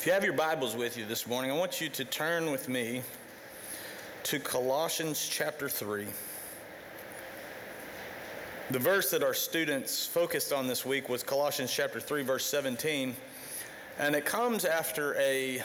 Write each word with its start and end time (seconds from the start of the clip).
If 0.00 0.06
you 0.06 0.12
have 0.12 0.24
your 0.24 0.32
Bibles 0.32 0.74
with 0.74 0.96
you 0.96 1.04
this 1.04 1.26
morning, 1.26 1.50
I 1.50 1.54
want 1.54 1.78
you 1.78 1.90
to 1.90 2.06
turn 2.06 2.50
with 2.50 2.70
me 2.70 3.02
to 4.22 4.40
Colossians 4.40 5.28
chapter 5.30 5.68
3. 5.68 6.06
The 8.70 8.78
verse 8.78 9.10
that 9.10 9.22
our 9.22 9.34
students 9.34 10.06
focused 10.06 10.54
on 10.54 10.66
this 10.66 10.86
week 10.86 11.10
was 11.10 11.22
Colossians 11.22 11.70
chapter 11.70 12.00
3 12.00 12.22
verse 12.22 12.46
17, 12.46 13.14
and 13.98 14.16
it 14.16 14.24
comes 14.24 14.64
after 14.64 15.16
a 15.16 15.62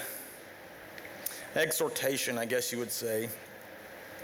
exhortation, 1.55 2.37
I 2.37 2.43
guess 2.43 2.73
you 2.73 2.77
would 2.77 2.91
say, 2.91 3.29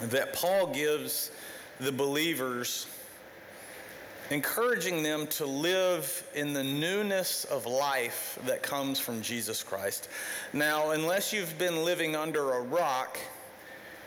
that 0.01 0.33
Paul 0.33 0.73
gives 0.73 1.31
the 1.79 1.93
believers 1.93 2.85
encouraging 4.31 5.03
them 5.03 5.27
to 5.27 5.45
live 5.45 6.25
in 6.33 6.53
the 6.53 6.63
newness 6.63 7.43
of 7.45 7.65
life 7.65 8.39
that 8.45 8.63
comes 8.63 8.97
from 8.97 9.21
Jesus 9.21 9.61
Christ. 9.61 10.07
Now, 10.53 10.91
unless 10.91 11.33
you've 11.33 11.57
been 11.57 11.83
living 11.83 12.15
under 12.15 12.53
a 12.53 12.61
rock, 12.61 13.19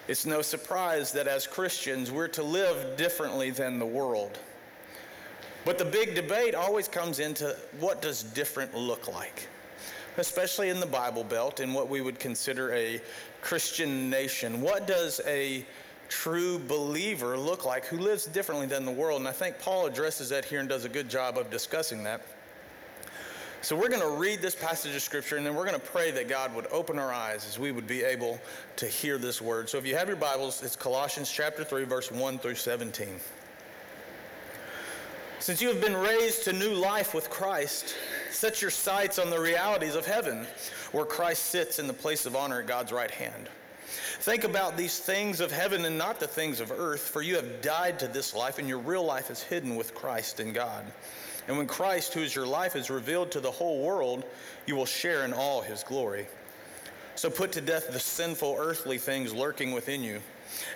it's 0.09 0.25
no 0.25 0.41
surprise 0.41 1.13
that 1.13 1.29
as 1.29 1.47
Christians, 1.47 2.11
we're 2.11 2.29
to 2.29 2.43
live 2.43 2.97
differently 2.97 3.51
than 3.51 3.79
the 3.79 3.87
world. 3.87 4.39
But 5.67 5.77
the 5.77 5.85
big 5.85 6.15
debate 6.15 6.55
always 6.55 6.89
comes 6.89 7.21
into 7.21 7.55
what 7.79 8.01
does 8.01 8.23
different 8.23 8.75
look 8.75 9.13
like? 9.13 9.47
Especially 10.17 10.71
in 10.71 10.81
the 10.81 10.87
Bible 10.87 11.25
Belt, 11.25 11.61
in 11.61 11.75
what 11.75 11.91
we 11.91 12.01
would 12.01 12.19
consider 12.19 12.73
a 12.73 12.99
Christian 13.43 14.09
nation. 14.09 14.63
What 14.63 14.87
does 14.87 15.21
a 15.27 15.67
true 16.09 16.59
believer 16.59 17.37
look 17.37 17.65
like 17.65 17.85
who 17.87 17.99
lives 17.99 18.27
differently 18.27 18.67
than 18.67 18.85
the 18.85 18.93
world? 18.93 19.21
And 19.21 19.29
I 19.29 19.33
think 19.33 19.59
Paul 19.59 19.87
addresses 19.87 20.29
that 20.31 20.45
here 20.45 20.61
and 20.61 20.69
does 20.69 20.85
a 20.85 20.89
good 20.89 21.09
job 21.09 21.39
of 21.39 21.51
discussing 21.51 22.03
that. 22.05 22.23
So 23.65 23.75
we're 23.75 23.89
going 23.89 24.03
to 24.03 24.21
read 24.21 24.43
this 24.43 24.55
passage 24.55 24.95
of 24.95 25.01
scripture 25.01 25.39
and 25.39 25.47
then 25.47 25.55
we're 25.55 25.65
going 25.65 25.81
to 25.81 25.87
pray 25.87 26.11
that 26.11 26.29
God 26.29 26.55
would 26.55 26.67
open 26.67 26.99
our 26.99 27.11
eyes 27.11 27.47
as 27.49 27.59
we 27.59 27.73
would 27.73 27.87
be 27.87 28.03
able 28.03 28.39
to 28.77 28.87
hear 28.87 29.17
this 29.17 29.41
word. 29.41 29.71
So 29.71 29.79
if 29.79 29.87
you 29.87 29.97
have 29.97 30.07
your 30.07 30.19
Bibles, 30.19 30.63
it's 30.63 30.77
Colossians 30.77 31.31
chapter 31.31 31.65
3 31.65 31.85
verse 31.85 32.13
1 32.13 32.39
through 32.41 32.57
17. 32.57 33.19
Since 35.39 35.63
you 35.63 35.69
have 35.69 35.81
been 35.81 35.97
raised 35.97 36.45
to 36.45 36.53
new 36.53 36.75
life 36.75 37.15
with 37.15 37.31
Christ, 37.31 37.97
set 38.31 38.61
your 38.61 38.71
sights 38.71 39.19
on 39.19 39.31
the 39.31 39.41
realities 39.41 39.95
of 39.95 40.07
heaven, 40.07 40.47
where 40.93 41.05
Christ 41.05 41.47
sits 41.47 41.79
in 41.79 41.87
the 41.87 41.93
place 41.93 42.27
of 42.27 42.37
honor 42.37 42.61
at 42.61 42.67
God's 42.67 42.93
right 42.93 43.11
hand. 43.11 43.49
Think 44.25 44.45
about 44.45 44.79
these 44.79 44.99
things 44.99 45.43
of 45.43 45.53
heaven 45.53 45.85
and 45.85 45.99
not 45.99 46.19
the 46.19 46.27
things 46.27 46.61
of 46.61 46.73
earth, 46.73 47.03
for 47.03 47.21
you 47.21 47.35
have 47.35 47.61
died 47.61 47.99
to 47.99 48.09
this 48.09 48.33
life, 48.35 48.59
and 48.59 48.67
your 48.67 48.79
real 48.79 49.05
life 49.05 49.31
is 49.31 49.43
hidden 49.43 49.77
with 49.77 49.95
Christ 49.95 50.41
in 50.41 50.55
God. 50.55 50.87
And 51.47 51.59
when 51.59 51.67
Christ, 51.67 52.15
who 52.15 52.21
is 52.21 52.35
your 52.35 52.47
life, 52.47 52.75
is 52.75 52.89
revealed 52.89 53.31
to 53.33 53.41
the 53.41 53.51
whole 53.51 53.83
world, 53.85 54.25
you 54.65 54.77
will 54.77 54.87
share 54.87 55.27
in 55.27 55.35
all 55.35 55.61
his 55.61 55.83
glory. 55.83 56.27
So 57.17 57.29
put 57.29 57.53
to 57.53 57.61
death 57.61 57.93
the 57.93 58.01
sinful 58.01 58.57
earthly 58.59 58.97
things 58.97 59.35
lurking 59.35 59.73
within 59.73 60.03
you. 60.03 60.23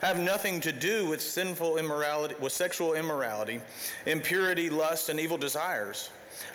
Have 0.02 0.18
nothing 0.18 0.60
to 0.60 0.70
do 0.70 1.06
with 1.06 1.22
sinful 1.22 1.78
immorality, 1.78 2.34
with 2.38 2.52
sexual 2.52 2.92
immorality, 2.92 3.62
impurity, 4.04 4.68
lust, 4.68 5.08
and 5.08 5.18
evil 5.18 5.38
desires. 5.38 6.10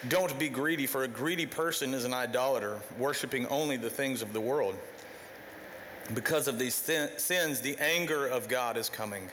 Don't 0.09 0.38
be 0.38 0.47
greedy, 0.47 0.85
for 0.85 1.05
a 1.05 1.07
greedy 1.07 1.47
person 1.47 1.95
is 1.95 2.05
an 2.05 2.13
idolater, 2.13 2.78
worshiping 3.00 3.47
only 3.47 3.78
the 3.78 3.89
things 3.89 4.22
of 4.22 4.31
the 4.31 4.41
world. 4.41 4.75
Because 6.13 6.47
of 6.47 6.59
these 6.59 6.75
sins, 6.75 7.61
the 7.61 7.77
anger 7.79 8.27
of 8.27 8.47
God 8.47 8.77
is 8.77 8.89
coming. 8.89 9.29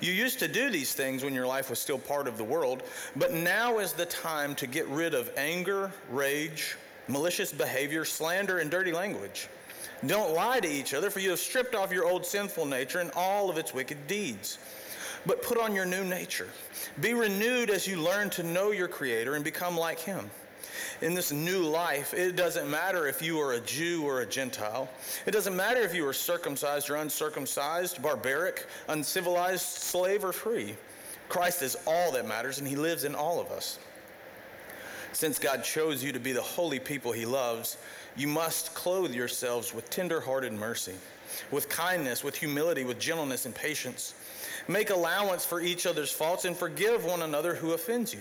You 0.00 0.12
used 0.12 0.38
to 0.40 0.48
do 0.48 0.70
these 0.70 0.92
things 0.92 1.24
when 1.24 1.34
your 1.34 1.46
life 1.46 1.70
was 1.70 1.78
still 1.78 1.98
part 1.98 2.28
of 2.28 2.38
the 2.38 2.44
world, 2.44 2.82
but 3.16 3.32
now 3.32 3.78
is 3.78 3.92
the 3.92 4.06
time 4.06 4.54
to 4.56 4.66
get 4.66 4.86
rid 4.88 5.14
of 5.14 5.30
anger, 5.36 5.90
rage, 6.10 6.76
malicious 7.08 7.52
behavior, 7.52 8.04
slander, 8.04 8.58
and 8.58 8.70
dirty 8.70 8.92
language. 8.92 9.48
Don't 10.06 10.34
lie 10.34 10.60
to 10.60 10.68
each 10.68 10.94
other, 10.94 11.10
for 11.10 11.18
you 11.18 11.30
have 11.30 11.40
stripped 11.40 11.74
off 11.74 11.90
your 11.90 12.06
old 12.06 12.24
sinful 12.24 12.66
nature 12.66 13.00
and 13.00 13.10
all 13.16 13.50
of 13.50 13.58
its 13.58 13.74
wicked 13.74 14.06
deeds. 14.06 14.58
But 15.26 15.42
put 15.42 15.58
on 15.58 15.74
your 15.74 15.86
new 15.86 16.04
nature. 16.04 16.48
Be 17.00 17.14
renewed 17.14 17.70
as 17.70 17.88
you 17.88 18.00
learn 18.00 18.30
to 18.30 18.44
know 18.44 18.70
your 18.70 18.86
Creator 18.86 19.34
and 19.34 19.44
become 19.44 19.76
like 19.76 19.98
Him 19.98 20.30
in 21.00 21.14
this 21.14 21.32
new 21.32 21.62
life, 21.62 22.14
it 22.14 22.36
doesn't 22.36 22.68
matter 22.68 23.06
if 23.06 23.22
you 23.22 23.40
are 23.40 23.52
a 23.52 23.60
Jew 23.60 24.04
or 24.04 24.20
a 24.20 24.26
Gentile. 24.26 24.88
It 25.26 25.30
doesn't 25.30 25.56
matter 25.56 25.80
if 25.80 25.94
you 25.94 26.06
are 26.06 26.12
circumcised 26.12 26.90
or 26.90 26.96
uncircumcised, 26.96 28.02
barbaric, 28.02 28.66
uncivilized, 28.88 29.62
slave 29.62 30.24
or 30.24 30.32
free. 30.32 30.76
Christ 31.28 31.62
is 31.62 31.76
all 31.86 32.12
that 32.12 32.26
matters, 32.26 32.58
and 32.58 32.66
He 32.66 32.76
lives 32.76 33.04
in 33.04 33.14
all 33.14 33.40
of 33.40 33.50
us. 33.50 33.78
Since 35.12 35.38
God 35.38 35.64
chose 35.64 36.02
you 36.02 36.12
to 36.12 36.20
be 36.20 36.32
the 36.32 36.42
holy 36.42 36.78
people 36.78 37.12
He 37.12 37.26
loves, 37.26 37.78
you 38.16 38.28
must 38.28 38.74
clothe 38.74 39.12
yourselves 39.12 39.72
with 39.72 39.90
tender-hearted 39.90 40.52
mercy, 40.52 40.94
with 41.50 41.68
kindness, 41.68 42.24
with 42.24 42.36
humility, 42.36 42.84
with 42.84 42.98
gentleness 42.98 43.46
and 43.46 43.54
patience. 43.54 44.14
Make 44.66 44.90
allowance 44.90 45.44
for 45.44 45.60
each 45.60 45.86
other's 45.86 46.10
faults 46.10 46.44
and 46.44 46.56
forgive 46.56 47.04
one 47.04 47.22
another 47.22 47.54
who 47.54 47.72
offends 47.72 48.12
you. 48.12 48.20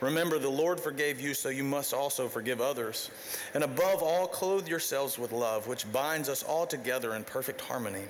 Remember, 0.00 0.38
the 0.38 0.48
Lord 0.48 0.80
forgave 0.80 1.20
you, 1.20 1.34
so 1.34 1.48
you 1.48 1.64
must 1.64 1.94
also 1.94 2.28
forgive 2.28 2.60
others. 2.60 3.10
And 3.54 3.64
above 3.64 4.02
all, 4.02 4.26
clothe 4.26 4.68
yourselves 4.68 5.18
with 5.18 5.32
love, 5.32 5.66
which 5.66 5.90
binds 5.92 6.28
us 6.28 6.42
all 6.42 6.66
together 6.66 7.14
in 7.14 7.24
perfect 7.24 7.60
harmony. 7.60 8.04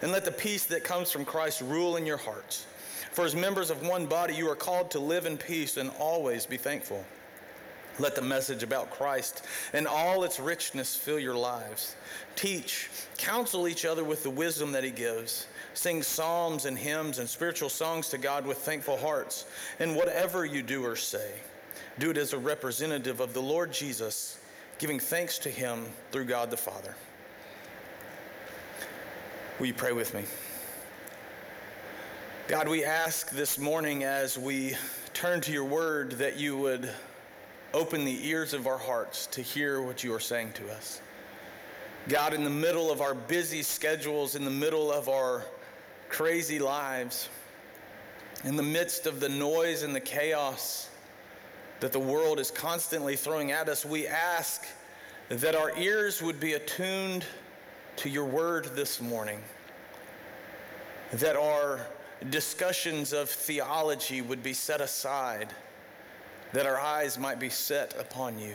And 0.00 0.10
let 0.10 0.24
the 0.24 0.32
peace 0.32 0.64
that 0.66 0.84
comes 0.84 1.12
from 1.12 1.24
Christ 1.24 1.60
rule 1.60 1.96
in 1.96 2.06
your 2.06 2.16
hearts. 2.16 2.66
For 3.12 3.24
as 3.24 3.36
members 3.36 3.70
of 3.70 3.86
one 3.86 4.06
body, 4.06 4.34
you 4.34 4.48
are 4.50 4.56
called 4.56 4.90
to 4.92 4.98
live 4.98 5.26
in 5.26 5.36
peace 5.36 5.76
and 5.76 5.90
always 5.98 6.46
be 6.46 6.56
thankful. 6.56 7.04
Let 7.98 8.14
the 8.14 8.22
message 8.22 8.62
about 8.62 8.90
Christ 8.90 9.44
and 9.72 9.86
all 9.86 10.24
its 10.24 10.40
richness 10.40 10.96
fill 10.96 11.18
your 11.18 11.34
lives. 11.34 11.94
Teach, 12.36 12.88
counsel 13.18 13.68
each 13.68 13.84
other 13.84 14.02
with 14.02 14.22
the 14.22 14.30
wisdom 14.30 14.72
that 14.72 14.84
He 14.84 14.90
gives. 14.90 15.46
Sing 15.74 16.02
psalms 16.02 16.64
and 16.64 16.76
hymns 16.76 17.18
and 17.18 17.28
spiritual 17.28 17.68
songs 17.68 18.08
to 18.10 18.18
God 18.18 18.46
with 18.46 18.58
thankful 18.58 18.96
hearts. 18.96 19.46
And 19.78 19.94
whatever 19.94 20.44
you 20.44 20.62
do 20.62 20.84
or 20.84 20.96
say, 20.96 21.32
do 21.98 22.10
it 22.10 22.16
as 22.16 22.32
a 22.32 22.38
representative 22.38 23.20
of 23.20 23.34
the 23.34 23.42
Lord 23.42 23.72
Jesus, 23.72 24.38
giving 24.78 24.98
thanks 24.98 25.38
to 25.40 25.50
Him 25.50 25.84
through 26.10 26.24
God 26.24 26.50
the 26.50 26.56
Father. 26.56 26.94
Will 29.58 29.66
you 29.66 29.74
pray 29.74 29.92
with 29.92 30.14
me? 30.14 30.24
God, 32.48 32.68
we 32.68 32.84
ask 32.84 33.30
this 33.30 33.58
morning 33.58 34.04
as 34.04 34.38
we 34.38 34.74
turn 35.14 35.40
to 35.42 35.52
your 35.52 35.64
word 35.64 36.12
that 36.12 36.38
you 36.38 36.56
would 36.56 36.90
open 37.74 38.04
the 38.04 38.28
ears 38.28 38.52
of 38.52 38.66
our 38.66 38.78
hearts 38.78 39.26
to 39.28 39.42
hear 39.42 39.80
what 39.80 40.04
you 40.04 40.14
are 40.14 40.20
saying 40.20 40.52
to 40.52 40.70
us. 40.70 41.00
God, 42.08 42.34
in 42.34 42.44
the 42.44 42.50
middle 42.50 42.90
of 42.90 43.00
our 43.00 43.14
busy 43.14 43.62
schedules, 43.62 44.34
in 44.34 44.44
the 44.44 44.50
middle 44.50 44.90
of 44.92 45.08
our 45.08 45.44
crazy 46.08 46.58
lives, 46.58 47.28
in 48.44 48.56
the 48.56 48.62
midst 48.62 49.06
of 49.06 49.20
the 49.20 49.28
noise 49.28 49.82
and 49.82 49.94
the 49.94 50.00
chaos 50.00 50.90
that 51.80 51.92
the 51.92 51.98
world 51.98 52.38
is 52.38 52.50
constantly 52.50 53.16
throwing 53.16 53.52
at 53.52 53.68
us, 53.68 53.84
we 53.84 54.06
ask 54.06 54.66
that 55.28 55.54
our 55.54 55.76
ears 55.78 56.20
would 56.20 56.38
be 56.38 56.54
attuned 56.54 57.24
to 57.96 58.08
your 58.08 58.24
word 58.24 58.66
this 58.74 59.00
morning, 59.00 59.40
that 61.12 61.36
our 61.36 61.86
discussions 62.30 63.12
of 63.12 63.28
theology 63.28 64.20
would 64.20 64.42
be 64.42 64.52
set 64.52 64.80
aside, 64.80 65.48
that 66.52 66.66
our 66.66 66.78
eyes 66.78 67.18
might 67.18 67.38
be 67.38 67.48
set 67.48 67.98
upon 67.98 68.38
you. 68.38 68.54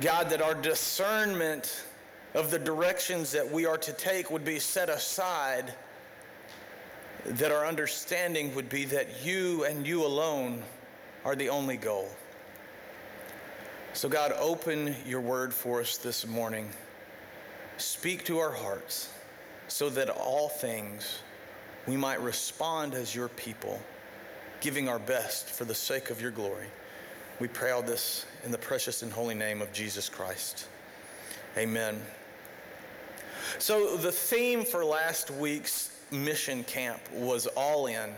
God, 0.00 0.30
that 0.30 0.42
our 0.42 0.54
discernment 0.54 1.84
of 2.34 2.50
the 2.50 2.58
directions 2.58 3.30
that 3.32 3.50
we 3.50 3.64
are 3.64 3.78
to 3.78 3.92
take 3.92 4.30
would 4.30 4.44
be 4.44 4.58
set 4.58 4.88
aside, 4.88 5.72
that 7.24 7.52
our 7.52 7.64
understanding 7.64 8.54
would 8.54 8.68
be 8.68 8.84
that 8.86 9.24
you 9.24 9.64
and 9.64 9.86
you 9.86 10.04
alone 10.04 10.62
are 11.24 11.36
the 11.36 11.48
only 11.48 11.76
goal. 11.76 12.08
So, 13.92 14.08
God, 14.08 14.32
open 14.32 14.96
your 15.06 15.20
word 15.20 15.54
for 15.54 15.80
us 15.80 15.96
this 15.96 16.26
morning. 16.26 16.68
Speak 17.76 18.24
to 18.24 18.38
our 18.38 18.50
hearts 18.50 19.10
so 19.68 19.88
that 19.90 20.10
all 20.10 20.48
things 20.48 21.20
we 21.86 21.96
might 21.96 22.20
respond 22.20 22.94
as 22.94 23.14
your 23.14 23.28
people, 23.28 23.80
giving 24.64 24.88
our 24.88 24.98
best 24.98 25.50
for 25.50 25.66
the 25.66 25.74
sake 25.74 26.08
of 26.08 26.22
your 26.22 26.30
glory. 26.30 26.68
We 27.38 27.48
pray 27.48 27.70
all 27.70 27.82
this 27.82 28.24
in 28.46 28.50
the 28.50 28.56
precious 28.56 29.02
and 29.02 29.12
holy 29.12 29.34
name 29.34 29.60
of 29.60 29.70
Jesus 29.74 30.08
Christ. 30.08 30.68
Amen. 31.58 32.00
So, 33.58 33.98
the 33.98 34.10
theme 34.10 34.64
for 34.64 34.82
last 34.82 35.30
week's 35.30 36.00
mission 36.10 36.64
camp 36.64 36.98
was 37.12 37.46
all 37.46 37.88
in. 37.88 38.08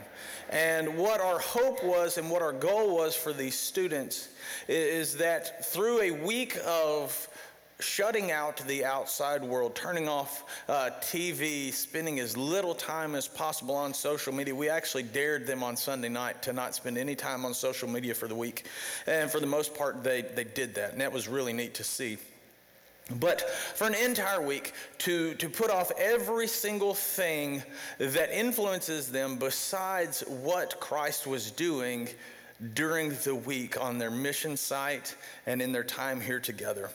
And 0.50 0.96
what 0.96 1.20
our 1.20 1.40
hope 1.40 1.82
was 1.82 2.16
and 2.16 2.30
what 2.30 2.42
our 2.42 2.52
goal 2.52 2.94
was 2.94 3.16
for 3.16 3.32
these 3.32 3.56
students 3.56 4.28
is 4.68 5.16
that 5.16 5.66
through 5.66 6.00
a 6.00 6.12
week 6.12 6.56
of 6.64 7.28
shutting 7.80 8.30
out 8.30 8.56
the 8.66 8.84
outside 8.84 9.42
world, 9.42 9.74
turning 9.74 10.08
off 10.08 10.44
uh, 10.68 10.90
TV, 11.00 11.72
spending 11.72 12.20
as 12.20 12.36
little 12.36 12.74
time 12.74 13.14
as 13.14 13.28
possible 13.28 13.74
on 13.74 13.92
social 13.92 14.32
media. 14.32 14.54
We 14.54 14.68
actually 14.68 15.02
dared 15.02 15.46
them 15.46 15.62
on 15.62 15.76
Sunday 15.76 16.08
night 16.08 16.42
to 16.42 16.52
not 16.52 16.74
spend 16.74 16.96
any 16.96 17.14
time 17.14 17.44
on 17.44 17.52
social 17.52 17.88
media 17.88 18.14
for 18.14 18.28
the 18.28 18.34
week. 18.34 18.66
And 19.06 19.30
for 19.30 19.40
the 19.40 19.46
most 19.46 19.74
part, 19.74 20.02
they, 20.02 20.22
they 20.22 20.44
did 20.44 20.74
that. 20.76 20.92
And 20.92 21.00
that 21.00 21.12
was 21.12 21.28
really 21.28 21.52
neat 21.52 21.74
to 21.74 21.84
see. 21.84 22.18
But 23.20 23.48
for 23.48 23.86
an 23.86 23.94
entire 23.94 24.42
week, 24.42 24.72
to, 24.98 25.34
to 25.34 25.48
put 25.48 25.70
off 25.70 25.92
every 25.96 26.48
single 26.48 26.92
thing 26.92 27.62
that 27.98 28.36
influences 28.36 29.12
them 29.12 29.36
besides 29.36 30.22
what 30.22 30.80
Christ 30.80 31.26
was 31.26 31.52
doing 31.52 32.08
during 32.74 33.10
the 33.24 33.34
week 33.34 33.80
on 33.80 33.98
their 33.98 34.10
mission 34.10 34.56
site 34.56 35.14
and 35.46 35.60
in 35.60 35.72
their 35.72 35.84
time 35.84 36.20
here 36.20 36.40
together. 36.40 36.90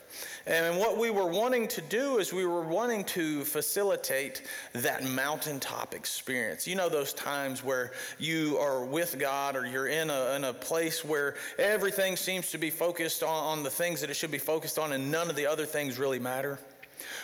And 0.47 0.77
what 0.77 0.97
we 0.97 1.11
were 1.11 1.27
wanting 1.27 1.67
to 1.69 1.81
do 1.81 2.17
is 2.17 2.33
we 2.33 2.45
were 2.45 2.63
wanting 2.63 3.03
to 3.05 3.43
facilitate 3.43 4.43
that 4.73 5.03
mountaintop 5.03 5.93
experience. 5.93 6.67
You 6.67 6.75
know, 6.75 6.89
those 6.89 7.13
times 7.13 7.63
where 7.63 7.91
you 8.17 8.57
are 8.57 8.83
with 8.83 9.19
God 9.19 9.55
or 9.55 9.65
you're 9.65 9.87
in 9.87 10.09
a, 10.09 10.35
in 10.35 10.45
a 10.45 10.53
place 10.53 11.05
where 11.05 11.35
everything 11.59 12.15
seems 12.15 12.49
to 12.51 12.57
be 12.57 12.69
focused 12.69 13.21
on, 13.21 13.29
on 13.29 13.63
the 13.63 13.69
things 13.69 14.01
that 14.01 14.09
it 14.09 14.15
should 14.15 14.31
be 14.31 14.39
focused 14.39 14.79
on 14.79 14.93
and 14.93 15.11
none 15.11 15.29
of 15.29 15.35
the 15.35 15.45
other 15.45 15.65
things 15.65 15.99
really 15.99 16.19
matter. 16.19 16.59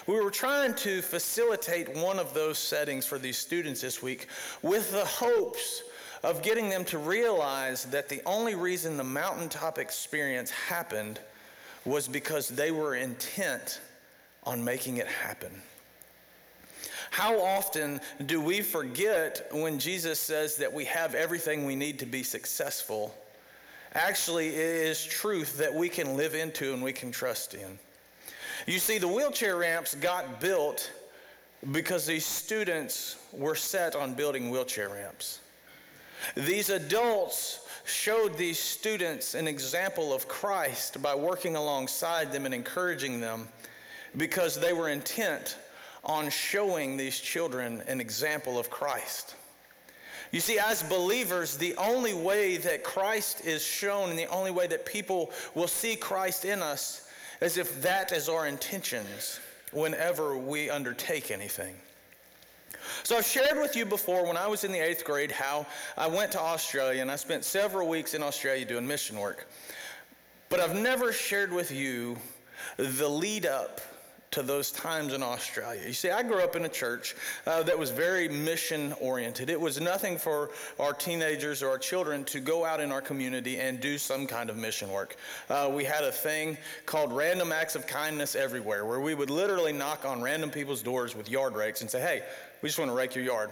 We 0.05 0.19
were 0.21 0.31
trying 0.31 0.73
to 0.75 1.01
facilitate 1.01 1.95
one 1.95 2.19
of 2.19 2.33
those 2.33 2.57
settings 2.57 3.05
for 3.05 3.19
these 3.19 3.37
students 3.37 3.81
this 3.81 4.01
week 4.01 4.27
with 4.61 4.91
the 4.91 5.05
hopes 5.05 5.83
of 6.23 6.41
getting 6.41 6.69
them 6.69 6.83
to 6.85 6.97
realize 6.97 7.85
that 7.85 8.09
the 8.09 8.21
only 8.25 8.55
reason 8.55 8.97
the 8.97 9.03
mountaintop 9.03 9.77
experience 9.77 10.51
happened 10.51 11.19
was 11.85 12.07
because 12.07 12.49
they 12.49 12.71
were 12.71 12.95
intent 12.95 13.79
on 14.43 14.63
making 14.63 14.97
it 14.97 15.07
happen. 15.07 15.51
How 17.09 17.39
often 17.41 18.01
do 18.25 18.41
we 18.41 18.61
forget 18.61 19.47
when 19.51 19.79
Jesus 19.79 20.19
says 20.19 20.57
that 20.57 20.71
we 20.71 20.85
have 20.85 21.15
everything 21.15 21.65
we 21.65 21.75
need 21.75 21.99
to 21.99 22.05
be 22.05 22.23
successful? 22.23 23.15
Actually, 23.93 24.49
it 24.49 24.57
is 24.57 25.03
truth 25.03 25.57
that 25.57 25.73
we 25.73 25.89
can 25.89 26.17
live 26.17 26.35
into 26.35 26.73
and 26.73 26.83
we 26.83 26.93
can 26.93 27.11
trust 27.11 27.53
in. 27.53 27.79
You 28.65 28.79
see, 28.79 28.97
the 28.97 29.07
wheelchair 29.07 29.55
ramps 29.55 29.95
got 29.95 30.41
built 30.41 30.91
because 31.71 32.05
these 32.05 32.25
students 32.25 33.15
were 33.31 33.55
set 33.55 33.95
on 33.95 34.13
building 34.13 34.49
wheelchair 34.49 34.89
ramps. 34.89 35.39
These 36.35 36.69
adults 36.69 37.61
showed 37.85 38.37
these 38.37 38.59
students 38.59 39.33
an 39.33 39.47
example 39.47 40.13
of 40.13 40.27
Christ 40.27 41.01
by 41.01 41.15
working 41.15 41.55
alongside 41.55 42.31
them 42.31 42.45
and 42.45 42.53
encouraging 42.53 43.21
them 43.21 43.47
because 44.15 44.59
they 44.59 44.73
were 44.73 44.89
intent 44.89 45.57
on 46.03 46.29
showing 46.29 46.97
these 46.97 47.19
children 47.19 47.81
an 47.87 48.01
example 48.01 48.59
of 48.59 48.69
Christ. 48.69 49.35
You 50.31 50.39
see, 50.41 50.59
as 50.59 50.83
believers, 50.83 51.57
the 51.57 51.75
only 51.77 52.13
way 52.13 52.57
that 52.57 52.83
Christ 52.83 53.45
is 53.45 53.63
shown 53.63 54.09
and 54.09 54.19
the 54.19 54.27
only 54.27 54.51
way 54.51 54.67
that 54.67 54.85
people 54.85 55.31
will 55.55 55.67
see 55.67 55.95
Christ 55.95 56.43
in 56.43 56.61
us 56.61 57.07
is 57.41 57.57
if 57.57 57.81
that 57.81 58.11
is 58.11 58.27
our 58.27 58.47
intentions 58.47 59.39
whenever 59.71 60.37
we 60.37 60.69
undertake 60.69 61.31
anything. 61.31 61.75
So 63.03 63.17
I've 63.17 63.25
shared 63.25 63.57
with 63.57 63.75
you 63.75 63.85
before 63.85 64.25
when 64.25 64.37
I 64.37 64.47
was 64.47 64.63
in 64.63 64.71
the 64.71 64.79
eighth 64.79 65.03
grade 65.05 65.31
how 65.31 65.65
I 65.97 66.07
went 66.07 66.31
to 66.33 66.39
Australia 66.39 67.01
and 67.01 67.11
I 67.11 67.15
spent 67.15 67.43
several 67.43 67.87
weeks 67.87 68.13
in 68.13 68.23
Australia 68.23 68.65
doing 68.65 68.87
mission 68.87 69.19
work. 69.19 69.47
But 70.49 70.59
I've 70.59 70.75
never 70.75 71.11
shared 71.11 71.51
with 71.51 71.71
you 71.71 72.17
the 72.77 73.07
lead 73.07 73.45
up 73.45 73.81
to 74.31 74.41
those 74.41 74.71
times 74.71 75.13
in 75.13 75.23
Australia. 75.23 75.81
You 75.85 75.93
see, 75.93 76.09
I 76.09 76.21
grew 76.21 76.39
up 76.39 76.55
in 76.55 76.65
a 76.65 76.69
church 76.69 77.15
uh, 77.45 77.63
that 77.63 77.77
was 77.77 77.91
very 77.91 78.27
mission 78.27 78.93
oriented. 78.99 79.49
It 79.49 79.59
was 79.59 79.79
nothing 79.79 80.17
for 80.17 80.49
our 80.79 80.93
teenagers 80.93 81.63
or 81.63 81.69
our 81.69 81.77
children 81.77 82.25
to 82.25 82.39
go 82.39 82.65
out 82.65 82.79
in 82.81 82.91
our 82.91 83.01
community 83.01 83.57
and 83.57 83.79
do 83.79 83.97
some 83.97 84.27
kind 84.27 84.49
of 84.49 84.57
mission 84.57 84.91
work. 84.91 85.15
Uh, 85.49 85.71
we 85.73 85.85
had 85.85 86.03
a 86.03 86.11
thing 86.11 86.57
called 86.85 87.13
Random 87.13 87.51
Acts 87.51 87.75
of 87.75 87.87
Kindness 87.87 88.35
Everywhere, 88.35 88.85
where 88.85 88.99
we 88.99 89.15
would 89.15 89.29
literally 89.29 89.73
knock 89.73 90.05
on 90.05 90.21
random 90.21 90.49
people's 90.49 90.83
doors 90.83 91.15
with 91.15 91.29
yard 91.29 91.55
rakes 91.55 91.81
and 91.81 91.89
say, 91.89 92.01
hey, 92.01 92.23
we 92.61 92.69
just 92.69 92.79
want 92.79 92.91
to 92.91 92.95
rake 92.95 93.15
your 93.15 93.23
yard. 93.23 93.49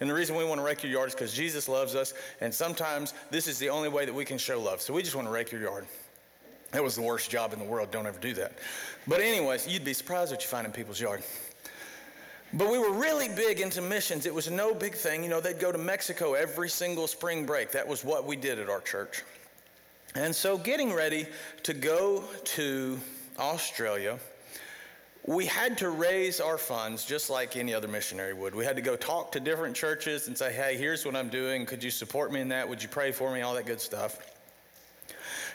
And 0.00 0.08
the 0.08 0.14
reason 0.14 0.34
we 0.34 0.44
want 0.44 0.58
to 0.60 0.64
rake 0.64 0.82
your 0.82 0.92
yard 0.92 1.08
is 1.08 1.14
because 1.14 1.34
Jesus 1.34 1.68
loves 1.68 1.94
us, 1.94 2.14
and 2.40 2.52
sometimes 2.52 3.14
this 3.30 3.46
is 3.46 3.58
the 3.58 3.68
only 3.68 3.88
way 3.88 4.04
that 4.06 4.14
we 4.14 4.24
can 4.24 4.38
show 4.38 4.60
love. 4.60 4.80
So 4.80 4.92
we 4.92 5.02
just 5.02 5.14
want 5.14 5.28
to 5.28 5.32
rake 5.32 5.52
your 5.52 5.60
yard. 5.60 5.86
That 6.76 6.84
was 6.84 6.94
the 6.94 7.00
worst 7.00 7.30
job 7.30 7.54
in 7.54 7.58
the 7.58 7.64
world. 7.64 7.90
Don't 7.90 8.06
ever 8.06 8.18
do 8.18 8.34
that. 8.34 8.52
But, 9.08 9.22
anyways, 9.22 9.66
you'd 9.66 9.82
be 9.82 9.94
surprised 9.94 10.30
what 10.30 10.42
you 10.42 10.46
find 10.46 10.66
in 10.66 10.72
people's 10.74 11.00
yard. 11.00 11.22
But 12.52 12.70
we 12.70 12.78
were 12.78 12.92
really 12.92 13.30
big 13.30 13.60
into 13.60 13.80
missions. 13.80 14.26
It 14.26 14.34
was 14.34 14.50
no 14.50 14.74
big 14.74 14.92
thing. 14.92 15.24
You 15.24 15.30
know, 15.30 15.40
they'd 15.40 15.58
go 15.58 15.72
to 15.72 15.78
Mexico 15.78 16.34
every 16.34 16.68
single 16.68 17.06
spring 17.06 17.46
break. 17.46 17.72
That 17.72 17.88
was 17.88 18.04
what 18.04 18.26
we 18.26 18.36
did 18.36 18.58
at 18.58 18.68
our 18.68 18.82
church. 18.82 19.22
And 20.14 20.36
so, 20.36 20.58
getting 20.58 20.92
ready 20.92 21.26
to 21.62 21.72
go 21.72 22.24
to 22.44 23.00
Australia, 23.38 24.18
we 25.24 25.46
had 25.46 25.78
to 25.78 25.88
raise 25.88 26.42
our 26.42 26.58
funds 26.58 27.06
just 27.06 27.30
like 27.30 27.56
any 27.56 27.72
other 27.72 27.88
missionary 27.88 28.34
would. 28.34 28.54
We 28.54 28.66
had 28.66 28.76
to 28.76 28.82
go 28.82 28.96
talk 28.96 29.32
to 29.32 29.40
different 29.40 29.76
churches 29.76 30.28
and 30.28 30.36
say, 30.36 30.52
hey, 30.52 30.76
here's 30.76 31.06
what 31.06 31.16
I'm 31.16 31.30
doing. 31.30 31.64
Could 31.64 31.82
you 31.82 31.90
support 31.90 32.34
me 32.34 32.42
in 32.42 32.48
that? 32.48 32.68
Would 32.68 32.82
you 32.82 32.90
pray 32.90 33.12
for 33.12 33.32
me? 33.32 33.40
All 33.40 33.54
that 33.54 33.64
good 33.64 33.80
stuff. 33.80 34.35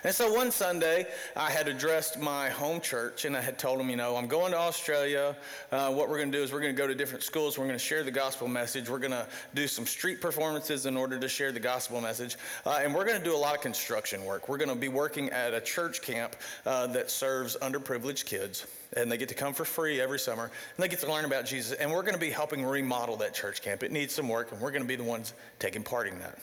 And 0.04 0.16
so 0.16 0.34
one 0.34 0.50
Sunday, 0.50 1.06
I 1.36 1.52
had 1.52 1.68
addressed 1.68 2.20
my 2.20 2.50
home 2.50 2.82
church 2.82 3.26
and 3.26 3.38
I 3.38 3.42
had 3.42 3.60
told 3.60 3.80
them, 3.80 3.88
you 3.88 3.96
know, 3.96 4.16
I'm 4.16 4.28
going 4.28 4.52
to 4.52 4.58
Australia. 4.58 5.36
Uh, 5.72 5.92
what 5.92 6.10
we're 6.10 6.18
going 6.18 6.32
to 6.32 6.38
do 6.38 6.44
is 6.44 6.52
we're 6.52 6.60
going 6.60 6.76
to 6.76 6.82
go 6.82 6.88
to 6.88 6.96
different 6.96 7.24
schools. 7.24 7.56
We're 7.56 7.68
going 7.68 7.78
to 7.78 7.84
share 7.84 8.04
the 8.04 8.10
gospel 8.10 8.48
message. 8.48 8.90
We're 8.90 8.98
going 8.98 9.12
to 9.12 9.28
do 9.54 9.68
some 9.68 9.86
street 9.86 10.20
performances 10.20 10.88
in 10.88 10.98
order 10.98 11.20
to 11.20 11.30
share 11.30 11.52
the 11.52 11.60
gospel 11.60 12.02
message. 12.02 12.38
Uh, 12.66 12.80
and 12.82 12.96
we're 12.96 13.06
going 13.06 13.20
to 13.20 13.24
do 13.24 13.36
a 13.36 13.38
lot 13.38 13.54
of 13.54 13.62
construction 13.62 14.26
work. 14.26 14.50
We're 14.50 14.58
going 14.58 14.70
to 14.70 14.76
be 14.76 14.88
working 14.88 15.30
at 15.30 15.54
a 15.54 15.62
church 15.62 16.02
camp 16.02 16.36
uh, 16.66 16.88
that 16.88 17.12
serves 17.12 17.56
underprivileged 17.62 18.26
kids. 18.26 18.66
And 18.98 19.10
they 19.12 19.18
get 19.18 19.30
to 19.30 19.36
come 19.36 19.54
for 19.54 19.66
free 19.66 20.02
every 20.02 20.20
summer 20.20 20.46
and 20.46 20.84
they 20.84 20.88
get 20.88 21.00
to 21.02 21.12
learn 21.12 21.26
about 21.26 21.46
Jesus. 21.46 21.78
And 21.78 21.92
we're 21.92 22.02
going 22.02 22.16
to 22.16 22.20
be 22.20 22.32
helping 22.32 22.66
remodel 22.66 23.18
that 23.18 23.36
church 23.36 23.62
camp. 23.62 23.84
It 23.84 23.92
needs 23.92 24.16
some 24.16 24.28
work 24.28 24.52
and 24.52 24.60
we're 24.60 24.72
going 24.72 24.82
to 24.82 24.88
be 24.88 24.98
the 24.98 25.04
ones 25.04 25.34
taking 25.60 25.84
part 25.84 26.08
in 26.08 26.18
that. 26.20 26.40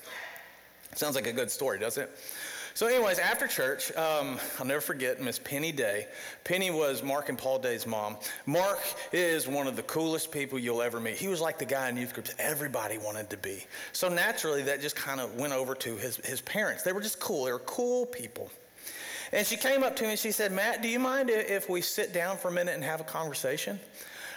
Sounds 0.95 1.15
like 1.15 1.27
a 1.27 1.33
good 1.33 1.51
story, 1.51 1.79
doesn't 1.79 2.05
it? 2.05 2.11
So, 2.79 2.87
anyways, 2.87 3.19
after 3.19 3.49
church, 3.49 3.91
um, 3.97 4.39
I'll 4.61 4.65
never 4.65 4.81
forget 4.81 5.21
Miss 5.21 5.41
Penny 5.41 5.73
Day. 5.73 6.07
Penny 6.45 6.71
was 6.71 7.03
Mark 7.03 7.29
and 7.29 7.37
Paul 7.37 7.59
Day's 7.59 7.89
mom. 7.89 8.17
Mark 8.47 8.79
is 9.11 9.49
one 9.49 9.67
of 9.67 9.75
the 9.75 9.83
coolest 9.83 10.31
people 10.31 10.61
you'll 10.61 10.81
ever 10.81 11.01
meet. 11.01 11.17
He 11.17 11.27
was 11.27 11.41
like 11.41 11.59
the 11.59 11.65
guy 11.65 11.89
in 11.89 11.97
youth 11.97 12.15
groups 12.15 12.33
everybody 12.39 12.97
wanted 12.97 13.31
to 13.31 13.37
be. 13.37 13.67
So 13.93 14.09
naturally, 14.09 14.63
that 14.63 14.81
just 14.81 14.95
kind 14.95 15.21
of 15.21 15.35
went 15.35 15.55
over 15.55 15.75
to 15.75 15.97
his, 15.97 16.19
his 16.19 16.41
parents. 16.43 16.85
They 16.85 16.93
were 16.93 17.01
just 17.01 17.19
cool. 17.19 17.47
They 17.47 17.53
were 17.53 17.59
cool 17.59 18.07
people. 18.07 18.49
And 19.33 19.45
she 19.45 19.57
came 19.57 19.83
up 19.83 19.97
to 19.97 20.05
me 20.05 20.11
and 20.11 20.19
she 20.19 20.31
said, 20.31 20.53
Matt, 20.53 20.81
do 20.81 20.87
you 20.87 21.01
mind 21.01 21.31
if 21.31 21.69
we 21.69 21.81
sit 21.81 22.13
down 22.13 22.39
for 22.39 22.47
a 22.47 22.53
minute 22.53 22.77
and 22.77 22.85
have 22.85 23.01
a 23.01 23.05
conversation? 23.05 23.81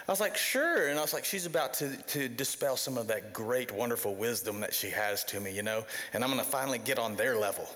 I 0.08 0.12
was 0.12 0.20
like, 0.20 0.36
sure. 0.36 0.88
And 0.88 0.98
I 0.98 1.02
was 1.04 1.14
like, 1.14 1.26
she's 1.26 1.46
about 1.46 1.76
to, 1.76 1.96
to 1.96 2.28
dispel 2.28 2.76
some 2.76 2.98
of 2.98 3.06
that 3.10 3.34
great, 3.34 3.72
wonderful 3.72 4.16
wisdom 4.16 4.62
that 4.62 4.74
she 4.74 4.90
has 4.90 5.24
to 5.26 5.40
me, 5.40 5.56
you 5.56 5.62
know, 5.62 5.86
and 6.14 6.24
I'm 6.24 6.32
going 6.32 6.44
to 6.44 6.50
finally 6.50 6.80
get 6.80 6.98
on 6.98 7.16
their 7.16 7.38
level. 7.38 7.70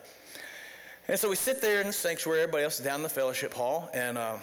And 1.08 1.20
so 1.20 1.30
we 1.30 1.36
sit 1.36 1.62
there 1.62 1.82
in 1.82 1.88
the 1.88 1.94
sanctuary, 1.94 2.42
everybody 2.42 2.64
else 2.64 2.80
is 2.80 2.86
down 2.86 2.96
in 2.96 3.04
the 3.04 3.10
fellowship 3.10 3.54
hall, 3.54 3.92
and 3.94 4.18
uh, 4.18 4.38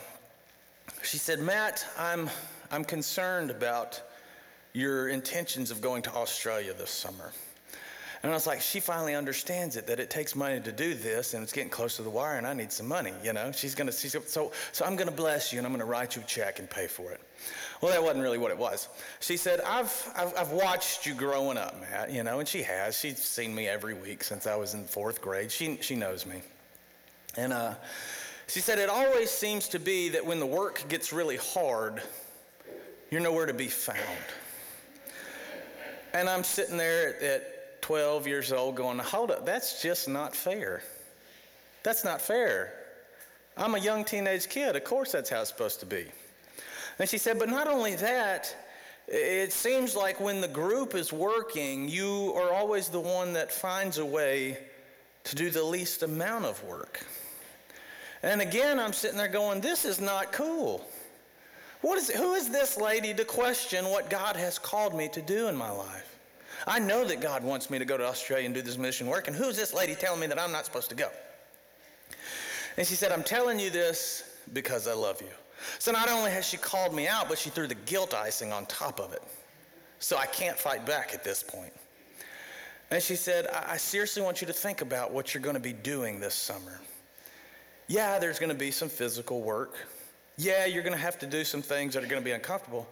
she 1.02 1.18
said, 1.18 1.40
Matt, 1.40 1.84
I'm, 1.98 2.30
I'm 2.70 2.84
concerned 2.84 3.50
about 3.50 4.00
your 4.72 5.08
intentions 5.08 5.72
of 5.72 5.80
going 5.80 6.02
to 6.02 6.12
Australia 6.14 6.72
this 6.72 6.90
summer. 6.90 7.32
And 8.22 8.30
I 8.30 8.34
was 8.36 8.46
like, 8.46 8.60
she 8.60 8.78
finally 8.78 9.16
understands 9.16 9.76
it 9.76 9.88
that 9.88 9.98
it 9.98 10.08
takes 10.08 10.36
money 10.36 10.60
to 10.60 10.70
do 10.70 10.94
this, 10.94 11.34
and 11.34 11.42
it's 11.42 11.52
getting 11.52 11.68
close 11.68 11.96
to 11.96 12.02
the 12.02 12.10
wire, 12.10 12.38
and 12.38 12.46
I 12.46 12.54
need 12.54 12.70
some 12.70 12.86
money. 12.86 13.12
You 13.24 13.32
know, 13.32 13.50
she's 13.50 13.74
gonna. 13.74 13.90
She's, 13.90 14.16
so, 14.28 14.52
so 14.70 14.84
I'm 14.84 14.94
gonna 14.94 15.10
bless 15.10 15.52
you, 15.52 15.58
and 15.58 15.66
I'm 15.66 15.72
gonna 15.72 15.84
write 15.84 16.14
you 16.14 16.22
a 16.22 16.24
check 16.26 16.60
and 16.60 16.70
pay 16.70 16.86
for 16.86 17.10
it. 17.10 17.20
Well, 17.80 17.90
that 17.90 18.00
wasn't 18.00 18.22
really 18.22 18.38
what 18.38 18.52
it 18.52 18.58
was. 18.58 18.88
She 19.18 19.36
said, 19.36 19.60
I've, 19.62 20.12
I've, 20.14 20.32
I've 20.38 20.52
watched 20.52 21.04
you 21.04 21.14
growing 21.14 21.58
up, 21.58 21.80
Matt. 21.80 22.12
You 22.12 22.22
know, 22.22 22.38
and 22.38 22.46
she 22.46 22.62
has. 22.62 22.96
She's 22.96 23.18
seen 23.18 23.52
me 23.52 23.66
every 23.66 23.94
week 23.94 24.22
since 24.22 24.46
I 24.46 24.54
was 24.54 24.74
in 24.74 24.84
fourth 24.84 25.20
grade. 25.20 25.50
She 25.50 25.78
she 25.80 25.96
knows 25.96 26.24
me. 26.24 26.42
And 27.36 27.52
uh, 27.52 27.74
she 28.46 28.60
said, 28.60 28.78
It 28.78 28.88
always 28.88 29.30
seems 29.30 29.68
to 29.68 29.78
be 29.78 30.10
that 30.10 30.24
when 30.24 30.40
the 30.40 30.46
work 30.46 30.84
gets 30.88 31.12
really 31.12 31.38
hard, 31.38 32.02
you're 33.10 33.20
nowhere 33.20 33.46
to 33.46 33.54
be 33.54 33.68
found. 33.68 33.98
And 36.14 36.28
I'm 36.28 36.44
sitting 36.44 36.76
there 36.76 37.22
at 37.22 37.80
12 37.82 38.26
years 38.26 38.52
old 38.52 38.76
going, 38.76 38.98
Hold 38.98 39.30
up, 39.30 39.46
that's 39.46 39.82
just 39.82 40.08
not 40.08 40.36
fair. 40.36 40.82
That's 41.82 42.04
not 42.04 42.20
fair. 42.20 42.74
I'm 43.56 43.74
a 43.74 43.78
young 43.78 44.04
teenage 44.04 44.48
kid. 44.48 44.76
Of 44.76 44.84
course, 44.84 45.12
that's 45.12 45.28
how 45.28 45.40
it's 45.40 45.50
supposed 45.50 45.80
to 45.80 45.86
be. 45.86 46.06
And 46.98 47.08
she 47.08 47.18
said, 47.18 47.38
But 47.38 47.48
not 47.48 47.68
only 47.68 47.96
that, 47.96 48.54
it 49.08 49.52
seems 49.52 49.96
like 49.96 50.20
when 50.20 50.40
the 50.40 50.48
group 50.48 50.94
is 50.94 51.12
working, 51.12 51.88
you 51.88 52.32
are 52.36 52.52
always 52.52 52.88
the 52.88 53.00
one 53.00 53.32
that 53.32 53.50
finds 53.50 53.98
a 53.98 54.06
way 54.06 54.58
to 55.24 55.36
do 55.36 55.50
the 55.50 55.62
least 55.62 56.02
amount 56.02 56.44
of 56.44 56.62
work. 56.64 57.04
And 58.22 58.40
again, 58.40 58.78
I'm 58.78 58.92
sitting 58.92 59.18
there 59.18 59.28
going, 59.28 59.60
this 59.60 59.84
is 59.84 60.00
not 60.00 60.32
cool. 60.32 60.86
What 61.80 61.98
is, 61.98 62.10
who 62.10 62.34
is 62.34 62.48
this 62.48 62.76
lady 62.76 63.12
to 63.14 63.24
question 63.24 63.86
what 63.86 64.08
God 64.08 64.36
has 64.36 64.58
called 64.58 64.94
me 64.94 65.08
to 65.08 65.20
do 65.20 65.48
in 65.48 65.56
my 65.56 65.70
life? 65.70 66.18
I 66.66 66.78
know 66.78 67.04
that 67.04 67.20
God 67.20 67.42
wants 67.42 67.70
me 67.70 67.80
to 67.80 67.84
go 67.84 67.96
to 67.96 68.06
Australia 68.06 68.46
and 68.46 68.54
do 68.54 68.62
this 68.62 68.78
mission 68.78 69.08
work, 69.08 69.26
and 69.26 69.36
who's 69.36 69.56
this 69.56 69.74
lady 69.74 69.96
telling 69.96 70.20
me 70.20 70.28
that 70.28 70.38
I'm 70.38 70.52
not 70.52 70.64
supposed 70.64 70.90
to 70.90 70.94
go? 70.94 71.08
And 72.76 72.86
she 72.86 72.94
said, 72.94 73.10
I'm 73.10 73.24
telling 73.24 73.58
you 73.58 73.70
this 73.70 74.36
because 74.52 74.86
I 74.86 74.94
love 74.94 75.20
you. 75.20 75.28
So 75.80 75.90
not 75.90 76.08
only 76.08 76.30
has 76.30 76.46
she 76.46 76.56
called 76.56 76.94
me 76.94 77.08
out, 77.08 77.28
but 77.28 77.38
she 77.38 77.50
threw 77.50 77.66
the 77.66 77.74
guilt 77.74 78.14
icing 78.14 78.52
on 78.52 78.66
top 78.66 79.00
of 79.00 79.12
it. 79.12 79.22
So 79.98 80.16
I 80.16 80.26
can't 80.26 80.58
fight 80.58 80.86
back 80.86 81.14
at 81.14 81.24
this 81.24 81.42
point. 81.42 81.72
And 82.90 83.02
she 83.02 83.16
said, 83.16 83.46
I, 83.48 83.72
I 83.72 83.76
seriously 83.76 84.22
want 84.22 84.40
you 84.40 84.46
to 84.46 84.52
think 84.52 84.80
about 84.80 85.12
what 85.12 85.34
you're 85.34 85.42
going 85.42 85.54
to 85.54 85.60
be 85.60 85.72
doing 85.72 86.20
this 86.20 86.34
summer. 86.34 86.80
Yeah, 87.88 88.18
there's 88.18 88.38
going 88.38 88.52
to 88.52 88.58
be 88.58 88.70
some 88.70 88.88
physical 88.88 89.42
work. 89.42 89.74
Yeah, 90.36 90.66
you're 90.66 90.82
going 90.82 90.94
to 90.94 91.02
have 91.02 91.18
to 91.20 91.26
do 91.26 91.44
some 91.44 91.62
things 91.62 91.94
that 91.94 92.02
are 92.02 92.06
going 92.06 92.22
to 92.22 92.24
be 92.24 92.32
uncomfortable. 92.32 92.88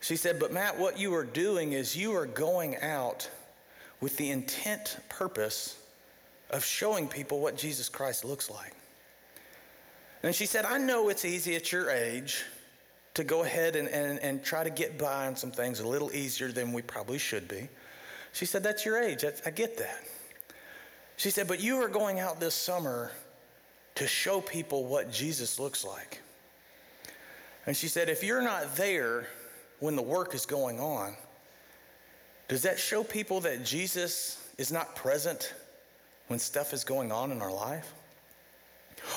She 0.00 0.16
said, 0.16 0.38
But 0.38 0.52
Matt, 0.52 0.78
what 0.78 0.98
you 0.98 1.14
are 1.14 1.24
doing 1.24 1.72
is 1.72 1.96
you 1.96 2.14
are 2.14 2.26
going 2.26 2.76
out 2.82 3.28
with 4.00 4.16
the 4.16 4.30
intent, 4.30 4.98
purpose 5.08 5.76
of 6.50 6.64
showing 6.64 7.08
people 7.08 7.40
what 7.40 7.56
Jesus 7.56 7.88
Christ 7.88 8.24
looks 8.24 8.50
like. 8.50 8.72
And 10.22 10.34
she 10.34 10.46
said, 10.46 10.64
I 10.64 10.78
know 10.78 11.08
it's 11.08 11.24
easy 11.24 11.54
at 11.56 11.72
your 11.72 11.90
age 11.90 12.44
to 13.14 13.24
go 13.24 13.42
ahead 13.42 13.76
and, 13.76 13.88
and, 13.88 14.18
and 14.20 14.44
try 14.44 14.62
to 14.62 14.70
get 14.70 14.98
by 14.98 15.26
on 15.26 15.36
some 15.36 15.50
things 15.50 15.80
a 15.80 15.88
little 15.88 16.12
easier 16.12 16.52
than 16.52 16.72
we 16.72 16.82
probably 16.82 17.18
should 17.18 17.48
be. 17.48 17.68
She 18.32 18.46
said, 18.46 18.62
That's 18.62 18.84
your 18.84 19.02
age. 19.02 19.22
That's, 19.22 19.42
I 19.46 19.50
get 19.50 19.78
that. 19.78 20.04
She 21.16 21.30
said, 21.30 21.48
But 21.48 21.60
you 21.60 21.76
are 21.82 21.88
going 21.88 22.20
out 22.20 22.40
this 22.40 22.54
summer 22.54 23.10
to 23.98 24.06
show 24.06 24.40
people 24.40 24.84
what 24.84 25.10
Jesus 25.10 25.58
looks 25.58 25.84
like. 25.84 26.20
And 27.66 27.76
she 27.76 27.88
said, 27.88 28.08
if 28.08 28.22
you're 28.22 28.42
not 28.42 28.76
there 28.76 29.26
when 29.80 29.96
the 29.96 30.02
work 30.02 30.36
is 30.36 30.46
going 30.46 30.78
on, 30.78 31.14
does 32.46 32.62
that 32.62 32.78
show 32.78 33.02
people 33.02 33.40
that 33.40 33.64
Jesus 33.64 34.40
is 34.56 34.70
not 34.70 34.94
present 34.94 35.52
when 36.28 36.38
stuff 36.38 36.72
is 36.72 36.84
going 36.84 37.10
on 37.10 37.32
in 37.32 37.42
our 37.42 37.52
life? 37.52 37.92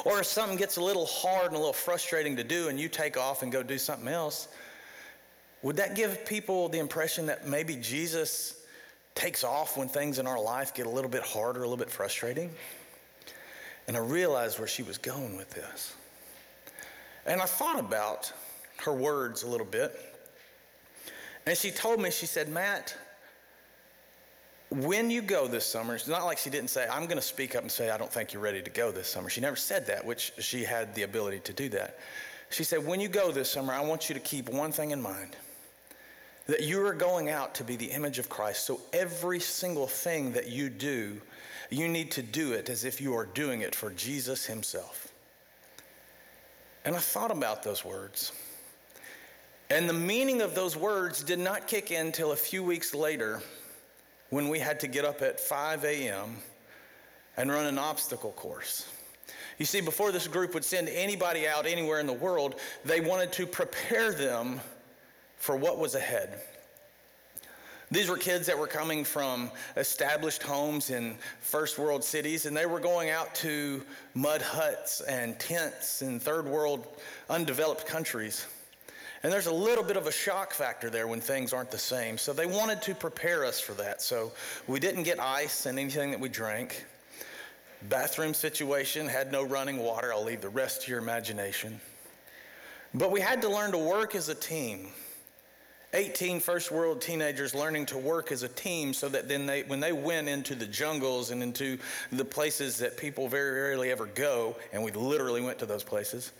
Or 0.04 0.20
if 0.20 0.26
something 0.26 0.58
gets 0.58 0.78
a 0.78 0.84
little 0.84 1.06
hard 1.06 1.46
and 1.46 1.56
a 1.56 1.60
little 1.60 1.74
frustrating 1.74 2.36
to 2.38 2.44
do 2.44 2.70
and 2.70 2.80
you 2.80 2.90
take 2.90 3.18
off 3.18 3.44
and 3.44 3.52
go 3.52 3.62
do 3.62 3.78
something 3.78 4.08
else, 4.08 4.48
would 5.62 5.76
that 5.76 5.96
give 5.96 6.26
people 6.26 6.70
the 6.70 6.80
impression 6.80 7.28
that 7.28 7.48
maybe 7.48 7.76
Jesus 7.76 8.56
takes 9.14 9.44
off 9.44 9.78
when 9.78 9.88
things 9.88 10.18
in 10.18 10.26
our 10.26 10.42
life 10.42 10.74
get 10.74 10.88
a 10.88 10.90
little 10.90 11.10
bit 11.10 11.22
harder, 11.22 11.60
a 11.60 11.64
little 11.64 11.78
bit 11.78 11.92
frustrating? 11.92 12.50
And 13.92 13.98
I 13.98 14.00
realized 14.00 14.58
where 14.58 14.70
she 14.70 14.84
was 14.84 14.98
going 14.98 15.36
with 15.36 15.50
this. 15.50 15.96
And 17.26 17.42
I 17.42 17.46
thought 17.46 17.78
about 17.78 18.32
her 18.86 18.94
words 18.94 19.44
a 19.44 19.48
little 19.50 19.66
bit. 19.66 20.00
And 21.46 21.58
she 21.58 21.72
told 21.72 22.00
me, 22.00 22.10
she 22.10 22.26
said, 22.26 22.48
Matt, 22.48 22.96
when 24.70 25.12
you 25.12 25.22
go 25.22 25.46
this 25.46 25.66
summer, 25.66 25.94
it's 25.94 26.08
not 26.08 26.24
like 26.24 26.38
she 26.38 26.50
didn't 26.50 26.70
say, 26.70 26.88
I'm 26.90 27.04
going 27.04 27.18
to 27.18 27.22
speak 27.22 27.54
up 27.54 27.64
and 27.64 27.70
say, 27.70 27.90
I 27.90 27.98
don't 27.98 28.10
think 28.10 28.32
you're 28.32 28.42
ready 28.42 28.62
to 28.62 28.70
go 28.70 28.94
this 28.94 29.10
summer. 29.10 29.30
She 29.30 29.42
never 29.42 29.58
said 29.58 29.86
that, 29.88 30.06
which 30.06 30.32
she 30.40 30.64
had 30.64 30.96
the 30.96 31.02
ability 31.02 31.42
to 31.42 31.52
do 31.52 31.68
that. 31.72 32.00
She 32.50 32.64
said, 32.64 32.88
When 32.88 33.02
you 33.02 33.10
go 33.10 33.34
this 33.34 33.52
summer, 33.52 33.74
I 33.74 33.82
want 33.82 34.08
you 34.08 34.14
to 34.14 34.22
keep 34.22 34.48
one 34.48 34.72
thing 34.72 34.92
in 34.92 35.02
mind 35.02 35.36
that 36.48 36.64
you 36.64 36.82
are 36.86 36.94
going 36.94 37.30
out 37.30 37.54
to 37.56 37.66
be 37.66 37.76
the 37.76 37.88
image 37.88 38.20
of 38.20 38.30
Christ. 38.30 38.66
So 38.66 38.80
every 38.94 39.42
single 39.42 39.86
thing 39.86 40.32
that 40.32 40.48
you 40.48 40.70
do, 40.70 41.20
you 41.72 41.88
need 41.88 42.12
to 42.12 42.22
do 42.22 42.52
it 42.52 42.70
as 42.70 42.84
if 42.86 43.02
you 43.02 43.16
are 43.16 43.26
doing 43.26 43.62
it 43.62 43.74
for 43.74 43.90
Jesus 43.92 44.46
Himself. 44.46 45.12
And 46.84 46.96
I 46.96 47.00
thought 47.00 47.32
about 47.32 47.64
those 47.64 47.86
words. 47.86 48.34
And 49.70 49.88
the 49.88 49.94
meaning 49.94 50.42
of 50.42 50.54
those 50.54 50.76
words 50.76 51.24
did 51.24 51.40
not 51.40 51.68
kick 51.68 51.92
in 51.92 52.12
till 52.12 52.34
a 52.34 52.36
few 52.36 52.62
weeks 52.62 52.94
later 52.94 53.42
when 54.30 54.50
we 54.50 54.60
had 54.60 54.82
to 54.82 54.88
get 54.88 55.06
up 55.06 55.22
at 55.22 55.40
5 55.40 55.86
a.m. 55.86 56.38
and 57.38 57.50
run 57.50 57.66
an 57.66 57.80
obstacle 57.80 58.32
course. 58.34 58.88
You 59.58 59.66
see, 59.66 59.80
before 59.80 60.12
this 60.12 60.28
group 60.28 60.54
would 60.54 60.66
send 60.66 60.90
anybody 60.90 61.48
out 61.48 61.66
anywhere 61.66 62.00
in 62.00 62.08
the 62.08 62.14
world, 62.14 62.60
they 62.84 63.00
wanted 63.00 63.32
to 63.34 63.48
prepare 63.48 64.12
them 64.12 64.60
for 65.38 65.56
what 65.56 65.78
was 65.78 65.96
ahead. 65.96 66.42
These 67.92 68.08
were 68.08 68.18
kids 68.18 68.48
that 68.48 68.58
were 68.58 68.68
coming 68.68 69.04
from 69.04 69.52
established 69.76 70.42
homes 70.42 70.92
in 70.92 71.18
first 71.42 71.78
world 71.78 72.06
cities, 72.06 72.46
and 72.46 72.56
they 72.56 72.66
were 72.66 72.80
going 72.80 73.10
out 73.10 73.36
to 73.36 73.84
mud 74.14 74.42
huts 74.42 75.02
and 75.02 75.38
tents 75.38 76.02
in 76.02 76.18
third 76.18 76.48
world 76.48 76.88
undeveloped 77.30 77.86
countries. 77.86 78.48
And 79.24 79.32
there's 79.32 79.48
a 79.48 79.54
little 79.54 79.84
bit 79.84 79.98
of 79.98 80.08
a 80.08 80.12
shock 80.12 80.54
factor 80.54 80.90
there 80.90 81.06
when 81.06 81.20
things 81.20 81.52
aren't 81.52 81.70
the 81.70 81.78
same. 81.78 82.18
So 82.18 82.32
they 82.32 82.46
wanted 82.46 82.82
to 82.84 82.96
prepare 82.96 83.44
us 83.44 83.60
for 83.60 83.74
that. 83.74 84.02
So 84.02 84.32
we 84.68 84.80
didn't 84.80 85.04
get 85.04 85.20
ice 85.20 85.66
and 85.66 85.78
anything 85.78 86.12
that 86.12 86.20
we 86.20 86.30
drank. 86.30 86.86
Bathroom 87.90 88.34
situation 88.34 89.06
had 89.06 89.34
no 89.34 89.44
running 89.44 89.78
water. 89.78 90.14
I'll 90.14 90.24
leave 90.24 90.42
the 90.42 90.50
rest 90.50 90.84
to 90.84 90.92
your 90.92 91.00
imagination. 91.00 91.82
But 92.94 93.12
we 93.12 93.20
had 93.20 93.42
to 93.42 93.50
learn 93.50 93.74
to 93.74 93.78
work 93.78 94.16
as 94.16 94.30
a 94.30 94.36
team. 94.36 94.88
18 95.94 96.40
first 96.40 96.72
world 96.72 97.02
teenagers 97.02 97.54
learning 97.54 97.86
to 97.86 97.98
work 97.98 98.32
as 98.32 98.44
a 98.44 98.48
team 98.48 98.94
so 98.94 99.10
that 99.10 99.28
then 99.28 99.46
they 99.46 99.64
when 99.64 99.80
they 99.80 99.92
went 99.92 100.30
into 100.30 100.56
the 100.56 100.66
jungles 100.66 101.32
and 101.32 101.44
into 101.44 101.78
the 102.12 102.24
places 102.24 102.78
that 102.78 102.98
people 102.98 103.28
very 103.28 103.60
rarely 103.62 103.92
ever 103.92 104.06
go 104.06 104.56
and 104.72 104.82
we 104.82 104.92
literally 104.92 105.42
went 105.42 105.60
to 105.60 105.66
those 105.66 105.84
places 105.84 106.32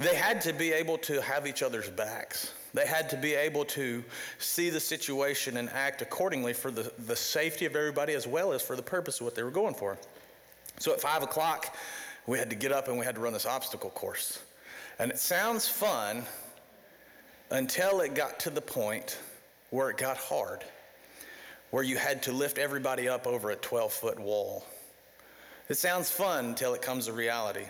they 0.00 0.14
had 0.14 0.40
to 0.42 0.52
be 0.52 0.72
able 0.72 0.98
to 0.98 1.20
have 1.20 1.46
each 1.46 1.62
other's 1.62 1.90
backs. 1.90 2.54
They 2.72 2.86
had 2.86 3.10
to 3.10 3.16
be 3.16 3.34
able 3.34 3.64
to 3.66 4.02
see 4.38 4.70
the 4.70 4.80
situation 4.80 5.56
and 5.56 5.68
act 5.70 6.02
accordingly 6.02 6.52
for 6.52 6.70
the, 6.70 6.90
the 7.06 7.16
safety 7.16 7.66
of 7.66 7.76
everybody 7.76 8.14
as 8.14 8.26
well 8.26 8.52
as 8.52 8.62
for 8.62 8.76
the 8.76 8.82
purpose 8.82 9.20
of 9.20 9.26
what 9.26 9.34
they 9.34 9.42
were 9.42 9.50
going 9.50 9.74
for. 9.74 9.98
So 10.78 10.92
at 10.92 11.00
five 11.00 11.22
o'clock, 11.22 11.76
we 12.26 12.38
had 12.38 12.48
to 12.50 12.56
get 12.56 12.72
up 12.72 12.88
and 12.88 12.98
we 12.98 13.04
had 13.04 13.16
to 13.16 13.20
run 13.20 13.32
this 13.32 13.46
obstacle 13.46 13.90
course. 13.90 14.42
And 14.98 15.10
it 15.10 15.18
sounds 15.18 15.68
fun 15.68 16.24
until 17.50 18.00
it 18.00 18.14
got 18.14 18.38
to 18.40 18.50
the 18.50 18.60
point 18.60 19.18
where 19.70 19.90
it 19.90 19.96
got 19.96 20.16
hard, 20.16 20.64
where 21.70 21.82
you 21.82 21.96
had 21.96 22.22
to 22.24 22.32
lift 22.32 22.58
everybody 22.58 23.08
up 23.08 23.26
over 23.26 23.50
a 23.50 23.56
12 23.56 23.92
foot 23.92 24.18
wall. 24.18 24.64
It 25.68 25.76
sounds 25.76 26.10
fun 26.10 26.46
until 26.46 26.74
it 26.74 26.82
comes 26.82 27.06
to 27.06 27.12
reality 27.12 27.66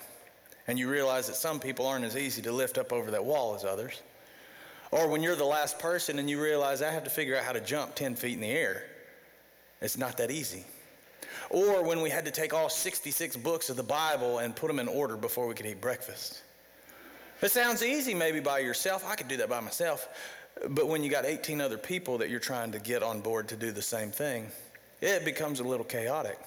and 0.71 0.79
you 0.79 0.89
realize 0.89 1.27
that 1.27 1.35
some 1.35 1.59
people 1.59 1.85
aren't 1.85 2.05
as 2.05 2.17
easy 2.17 2.43
to 2.43 2.53
lift 2.53 2.79
up 2.79 2.93
over 2.93 3.11
that 3.11 3.25
wall 3.25 3.57
as 3.57 3.65
others. 3.65 4.03
Or 4.93 5.09
when 5.09 5.21
you're 5.21 5.35
the 5.35 5.45
last 5.45 5.81
person 5.81 6.21
and 6.21 6.31
you 6.31 6.41
realize 6.41 6.81
I 6.81 6.93
have 6.93 7.03
to 7.05 7.11
figure 7.11 7.37
out 7.37 7.43
how 7.43 7.53
to 7.53 7.61
jump 7.61 7.97
10 7.97 8.15
feet 8.15 8.35
in 8.35 8.41
the 8.41 8.51
air, 8.51 8.85
it's 9.81 9.99
not 9.99 10.17
that 10.19 10.31
easy. 10.31 10.65
Or 11.51 11.83
when 11.83 12.03
we 12.03 12.09
had 12.09 12.25
to 12.27 12.31
take 12.31 12.55
all 12.55 12.69
66 12.69 13.37
books 13.39 13.69
of 13.69 13.77
the 13.77 13.83
Bible 13.83 14.39
and 14.39 14.55
put 14.55 14.69
them 14.69 14.79
in 14.79 14.87
order 14.87 15.17
before 15.17 15.49
we 15.49 15.55
could 15.55 15.67
eat 15.67 15.81
breakfast. 15.81 16.43
It 17.43 17.51
sounds 17.51 17.83
easy 17.83 18.15
maybe 18.15 18.41
by 18.41 18.59
yourself. 18.59 19.05
I 19.07 19.15
could 19.15 19.29
do 19.29 19.39
that 19.39 19.49
by 19.49 19.61
myself. 19.61 20.09
But 20.69 20.89
when 20.89 21.03
you 21.03 21.11
got 21.11 21.25
18 21.25 21.61
other 21.61 21.79
people 21.79 22.19
that 22.19 22.29
you're 22.29 22.41
trying 22.41 22.73
to 22.73 22.79
get 22.79 23.03
on 23.03 23.21
board 23.21 23.49
to 23.49 23.57
do 23.57 23.73
the 23.73 23.83
same 23.83 24.11
thing, 24.11 24.49
it 25.01 25.25
becomes 25.25 25.61
a 25.61 25.65
little 25.65 25.85
chaotic. 25.85 26.39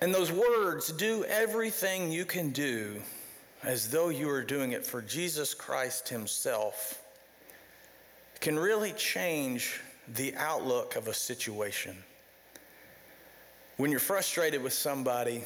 And 0.00 0.14
those 0.14 0.32
words, 0.32 0.92
do 0.92 1.24
everything 1.24 2.10
you 2.10 2.24
can 2.24 2.50
do 2.50 3.02
as 3.62 3.90
though 3.90 4.08
you 4.08 4.30
are 4.30 4.42
doing 4.42 4.72
it 4.72 4.86
for 4.86 5.02
Jesus 5.02 5.52
Christ 5.52 6.08
Himself, 6.08 7.02
can 8.40 8.58
really 8.58 8.92
change 8.92 9.80
the 10.14 10.34
outlook 10.36 10.96
of 10.96 11.08
a 11.08 11.12
situation. 11.12 11.94
When 13.76 13.90
you're 13.90 14.00
frustrated 14.00 14.62
with 14.62 14.72
somebody, 14.72 15.42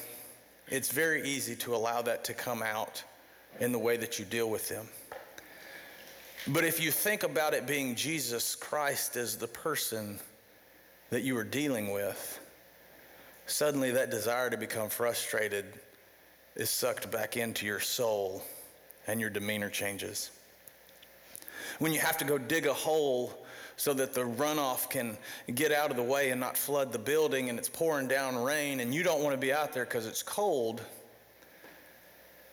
it's 0.67 0.89
very 0.89 1.27
easy 1.27 1.57
to 1.57 1.75
allow 1.75 2.01
that 2.03 2.23
to 2.25 2.33
come 2.33 2.63
out 2.63 3.03
in 3.59 3.71
the 3.71 3.79
way 3.79 3.97
that 3.97 4.19
you 4.19 4.25
deal 4.25 4.49
with 4.49 4.69
them. 4.69 4.87
But 6.47 6.63
if 6.63 6.81
you 6.81 6.91
think 6.91 7.23
about 7.23 7.53
it 7.53 7.65
being 7.65 7.95
Jesus 7.95 8.55
Christ 8.55 9.15
as 9.15 9.35
the 9.37 9.47
person 9.47 10.19
that 11.09 11.23
you 11.23 11.37
are 11.37 11.43
dealing 11.43 11.91
with, 11.91 12.39
suddenly 13.47 13.91
that 13.91 14.11
desire 14.11 14.49
to 14.49 14.57
become 14.57 14.89
frustrated 14.89 15.65
is 16.55 16.69
sucked 16.69 17.09
back 17.11 17.35
into 17.35 17.65
your 17.65 17.79
soul 17.79 18.43
and 19.07 19.19
your 19.19 19.29
demeanor 19.29 19.69
changes. 19.69 20.31
When 21.79 21.91
you 21.91 21.99
have 21.99 22.17
to 22.19 22.25
go 22.25 22.37
dig 22.37 22.67
a 22.67 22.73
hole 22.73 23.45
so 23.77 23.93
that 23.93 24.13
the 24.13 24.21
runoff 24.21 24.89
can 24.89 25.17
get 25.53 25.71
out 25.71 25.91
of 25.91 25.97
the 25.97 26.03
way 26.03 26.29
and 26.29 26.39
not 26.39 26.57
flood 26.57 26.91
the 26.91 26.99
building 26.99 27.49
and 27.49 27.59
it's 27.59 27.69
pouring 27.69 28.07
down 28.07 28.41
rain 28.41 28.79
and 28.79 28.93
you 28.93 29.03
don't 29.03 29.21
want 29.21 29.33
to 29.33 29.37
be 29.37 29.51
out 29.51 29.73
there 29.73 29.85
because 29.85 30.05
it's 30.05 30.23
cold, 30.23 30.81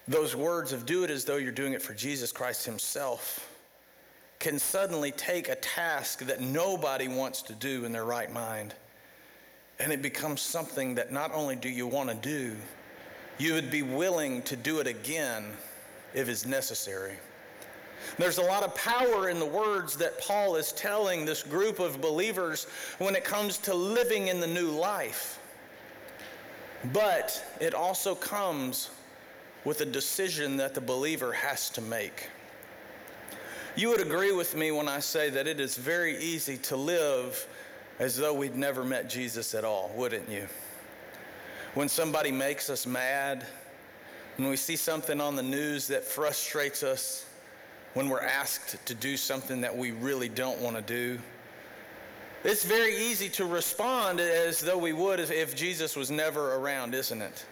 those 0.08 0.34
words 0.34 0.72
of 0.72 0.86
do 0.86 1.04
it 1.04 1.10
as 1.10 1.24
though 1.24 1.36
you're 1.36 1.52
doing 1.52 1.72
it 1.72 1.82
for 1.82 1.94
Jesus 1.94 2.32
Christ 2.32 2.66
Himself 2.66 3.48
can 4.38 4.58
suddenly 4.58 5.12
take 5.12 5.48
a 5.48 5.54
task 5.56 6.20
that 6.20 6.40
nobody 6.40 7.06
wants 7.06 7.42
to 7.42 7.52
do 7.54 7.84
in 7.84 7.92
their 7.92 8.04
right 8.04 8.32
mind 8.32 8.74
and 9.78 9.92
it 9.92 10.02
becomes 10.02 10.40
something 10.40 10.94
that 10.94 11.12
not 11.12 11.32
only 11.34 11.56
do 11.56 11.68
you 11.68 11.86
want 11.86 12.08
to 12.08 12.14
do, 12.14 12.56
you 13.38 13.54
would 13.54 13.70
be 13.70 13.82
willing 13.82 14.42
to 14.42 14.54
do 14.54 14.78
it 14.78 14.86
again 14.86 15.44
if 16.14 16.28
it's 16.28 16.46
necessary. 16.46 17.14
There's 18.18 18.38
a 18.38 18.42
lot 18.42 18.62
of 18.62 18.74
power 18.74 19.28
in 19.28 19.38
the 19.38 19.46
words 19.46 19.96
that 19.96 20.20
Paul 20.20 20.56
is 20.56 20.72
telling 20.72 21.24
this 21.24 21.42
group 21.42 21.80
of 21.80 22.00
believers 22.00 22.66
when 22.98 23.16
it 23.16 23.24
comes 23.24 23.58
to 23.58 23.74
living 23.74 24.28
in 24.28 24.38
the 24.38 24.46
new 24.46 24.70
life. 24.70 25.40
But 26.92 27.42
it 27.60 27.74
also 27.74 28.14
comes 28.14 28.90
with 29.64 29.80
a 29.80 29.86
decision 29.86 30.56
that 30.56 30.74
the 30.74 30.80
believer 30.80 31.32
has 31.32 31.70
to 31.70 31.80
make. 31.80 32.28
You 33.74 33.88
would 33.88 34.00
agree 34.00 34.32
with 34.32 34.56
me 34.56 34.70
when 34.70 34.88
I 34.88 35.00
say 35.00 35.30
that 35.30 35.46
it 35.46 35.58
is 35.58 35.76
very 35.76 36.18
easy 36.18 36.58
to 36.58 36.76
live 36.76 37.46
as 37.98 38.16
though 38.16 38.34
we'd 38.34 38.56
never 38.56 38.84
met 38.84 39.08
Jesus 39.08 39.54
at 39.54 39.64
all, 39.64 39.90
wouldn't 39.94 40.28
you? 40.28 40.46
When 41.74 41.88
somebody 41.88 42.30
makes 42.30 42.68
us 42.68 42.86
mad, 42.86 43.46
when 44.36 44.48
we 44.50 44.56
see 44.56 44.76
something 44.76 45.20
on 45.20 45.36
the 45.36 45.42
news 45.42 45.86
that 45.88 46.04
frustrates 46.04 46.82
us, 46.82 47.26
when 47.94 48.08
we're 48.08 48.20
asked 48.20 48.84
to 48.86 48.94
do 48.94 49.16
something 49.16 49.60
that 49.60 49.74
we 49.74 49.92
really 49.92 50.28
don't 50.28 50.60
want 50.60 50.76
to 50.76 50.82
do, 50.82 51.18
it's 52.44 52.64
very 52.64 52.96
easy 52.96 53.28
to 53.30 53.46
respond 53.46 54.20
as 54.20 54.60
though 54.60 54.78
we 54.78 54.92
would 54.92 55.20
if 55.20 55.54
Jesus 55.54 55.94
was 55.94 56.10
never 56.10 56.56
around, 56.56 56.94
isn't 56.94 57.22
it? 57.22 57.44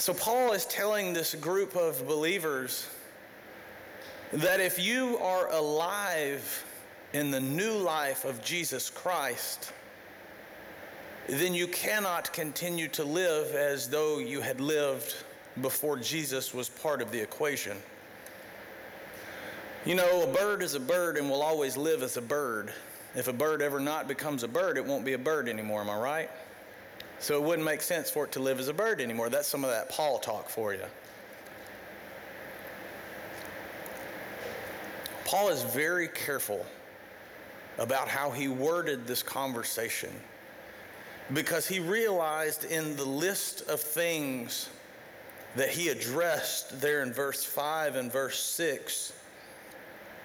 So, 0.00 0.14
Paul 0.14 0.54
is 0.54 0.64
telling 0.64 1.12
this 1.12 1.34
group 1.34 1.76
of 1.76 2.08
believers 2.08 2.88
that 4.32 4.58
if 4.58 4.78
you 4.78 5.18
are 5.18 5.52
alive 5.52 6.64
in 7.12 7.30
the 7.30 7.38
new 7.38 7.74
life 7.74 8.24
of 8.24 8.42
Jesus 8.42 8.88
Christ, 8.88 9.74
then 11.28 11.52
you 11.52 11.66
cannot 11.66 12.32
continue 12.32 12.88
to 12.88 13.04
live 13.04 13.54
as 13.54 13.90
though 13.90 14.20
you 14.20 14.40
had 14.40 14.58
lived 14.58 15.16
before 15.60 15.98
Jesus 15.98 16.54
was 16.54 16.70
part 16.70 17.02
of 17.02 17.12
the 17.12 17.20
equation. 17.20 17.76
You 19.84 19.96
know, 19.96 20.22
a 20.22 20.32
bird 20.32 20.62
is 20.62 20.72
a 20.72 20.80
bird 20.80 21.18
and 21.18 21.28
will 21.28 21.42
always 21.42 21.76
live 21.76 22.02
as 22.02 22.16
a 22.16 22.22
bird. 22.22 22.72
If 23.14 23.28
a 23.28 23.34
bird 23.34 23.60
ever 23.60 23.78
not 23.78 24.08
becomes 24.08 24.44
a 24.44 24.48
bird, 24.48 24.78
it 24.78 24.84
won't 24.86 25.04
be 25.04 25.12
a 25.12 25.18
bird 25.18 25.46
anymore, 25.46 25.82
am 25.82 25.90
I 25.90 25.98
right? 25.98 26.30
So 27.20 27.36
it 27.36 27.42
wouldn't 27.42 27.64
make 27.64 27.82
sense 27.82 28.10
for 28.10 28.24
it 28.24 28.32
to 28.32 28.40
live 28.40 28.58
as 28.58 28.68
a 28.68 28.74
bird 28.74 29.00
anymore. 29.00 29.28
That's 29.28 29.46
some 29.46 29.62
of 29.62 29.70
that 29.70 29.90
Paul 29.90 30.18
talk 30.18 30.48
for 30.48 30.74
you. 30.74 30.84
Paul 35.24 35.50
is 35.50 35.62
very 35.62 36.08
careful 36.08 36.66
about 37.78 38.08
how 38.08 38.30
he 38.30 38.48
worded 38.48 39.06
this 39.06 39.22
conversation 39.22 40.10
because 41.32 41.68
he 41.68 41.78
realized 41.78 42.64
in 42.64 42.96
the 42.96 43.04
list 43.04 43.68
of 43.68 43.80
things 43.80 44.68
that 45.54 45.68
he 45.68 45.90
addressed 45.90 46.80
there 46.80 47.02
in 47.02 47.12
verse 47.12 47.44
5 47.44 47.96
and 47.96 48.10
verse 48.10 48.42
6 48.42 49.12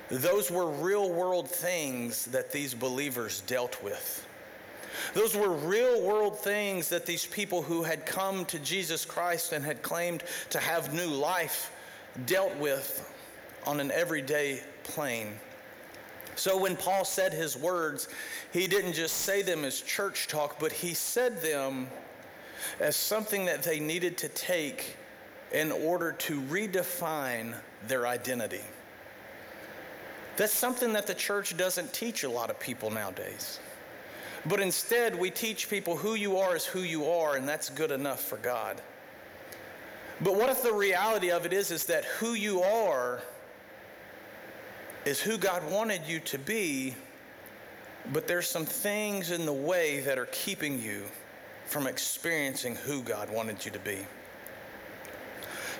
those 0.10 0.52
were 0.52 0.70
real 0.70 1.12
world 1.12 1.50
things 1.50 2.25
that 2.25 2.52
these 2.52 2.74
believers 2.74 3.42
dealt 3.42 3.82
with. 3.84 4.28
Those 5.14 5.36
were 5.36 5.50
real 5.50 6.02
world 6.02 6.40
things 6.40 6.90
that 6.90 7.06
these 7.06 7.25
people 7.25 7.62
who 7.62 7.84
had 7.84 8.06
come 8.06 8.46
to 8.46 8.60
Jesus 8.60 9.06
Christ 9.06 9.54
and 9.54 9.64
had 9.64 9.82
claimed 9.82 10.24
to 10.50 10.60
have 10.60 10.94
new 10.94 11.08
life 11.08 11.72
dealt 12.25 12.56
with 12.58 13.12
on 13.66 13.80
an 13.80 13.92
everyday 13.92 14.62
plane. 14.84 15.34
So 16.36 16.58
when 16.58 16.75
Paul 16.75 17.06
said 17.06 17.34
his 17.34 17.58
words, 17.58 18.10
he 18.52 18.68
didn't 18.68 18.94
just 18.94 19.18
say 19.20 19.42
them 19.42 19.64
as 19.64 19.82
church 19.82 20.28
talk, 20.28 20.60
but 20.60 20.72
he 20.72 20.94
said 20.94 21.42
them 21.42 21.88
as 22.80 22.96
something 22.96 23.46
that 23.46 23.64
they 23.64 23.80
needed 23.80 24.18
to 24.20 24.28
take 24.30 24.98
in 25.54 25.72
order 25.72 26.12
to 26.12 26.42
redefine 26.42 27.56
their 27.88 28.08
identity. 28.08 28.62
That's 30.38 30.54
something 30.54 30.92
that 30.94 31.08
the 31.08 31.14
church 31.14 31.56
doesn't 31.56 31.94
teach 31.94 32.24
a 32.24 32.30
lot 32.30 32.50
of 32.50 32.60
people 32.60 32.90
nowadays. 32.90 33.60
But 34.48 34.60
instead, 34.60 35.18
we 35.18 35.32
teach 35.32 35.70
people 35.70 35.96
who 35.96 36.14
you 36.14 36.38
are 36.38 36.56
is 36.56 36.66
who 36.66 36.82
you 36.82 37.06
are, 37.06 37.36
and 37.36 37.48
that's 37.48 37.70
good 37.70 37.92
enough 37.92 38.22
for 38.22 38.38
God. 38.38 38.80
But 40.22 40.36
what 40.36 40.50
if 40.50 40.62
the 40.62 40.74
reality 40.74 41.32
of 41.32 41.46
it 41.46 41.54
is, 41.54 41.72
is 41.72 41.86
that 41.86 42.06
who 42.06 42.34
you 42.34 42.62
are 42.62 43.22
is 45.04 45.19
who 45.19 45.38
God 45.38 45.69
wanted 45.72 46.02
you 46.08 46.19
to 46.22 46.38
be, 46.38 46.96
but 48.13 48.28
there's 48.28 48.50
some 48.50 48.65
things 48.65 49.32
in 49.32 49.46
the 49.46 49.54
way 49.54 50.00
that 50.02 50.17
are 50.17 50.28
keeping 50.28 50.82
you 50.82 51.04
from 51.65 51.88
experiencing 51.88 52.76
who 52.76 53.02
God 53.02 53.30
wanted 53.30 53.65
you 53.65 53.72
to 53.72 53.80
be. 53.80 53.98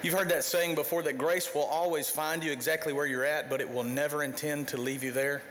You've 0.02 0.16
heard 0.16 0.30
that 0.30 0.44
saying 0.44 0.76
before 0.76 1.02
that 1.04 1.18
grace 1.18 1.54
will 1.54 1.64
always 1.64 2.10
find 2.10 2.44
you 2.44 2.52
exactly 2.52 2.94
where 2.94 3.06
you're 3.06 3.26
at, 3.26 3.50
but 3.50 3.62
it 3.62 3.72
will 3.72 3.84
never 3.84 4.24
intend 4.24 4.68
to 4.70 4.78
leave 4.78 5.04
you 5.04 5.12
there. 5.12 5.42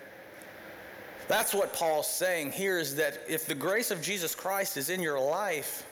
That's 1.28 1.54
what 1.54 1.72
Paul's 1.72 2.08
saying 2.08 2.52
here 2.52 2.78
is 2.78 2.96
that 2.96 3.18
if 3.28 3.46
the 3.46 3.54
grace 3.54 3.90
of 3.90 4.02
Jesus 4.02 4.34
Christ 4.34 4.76
is 4.76 4.90
in 4.90 5.00
your 5.00 5.18
life, 5.18 5.86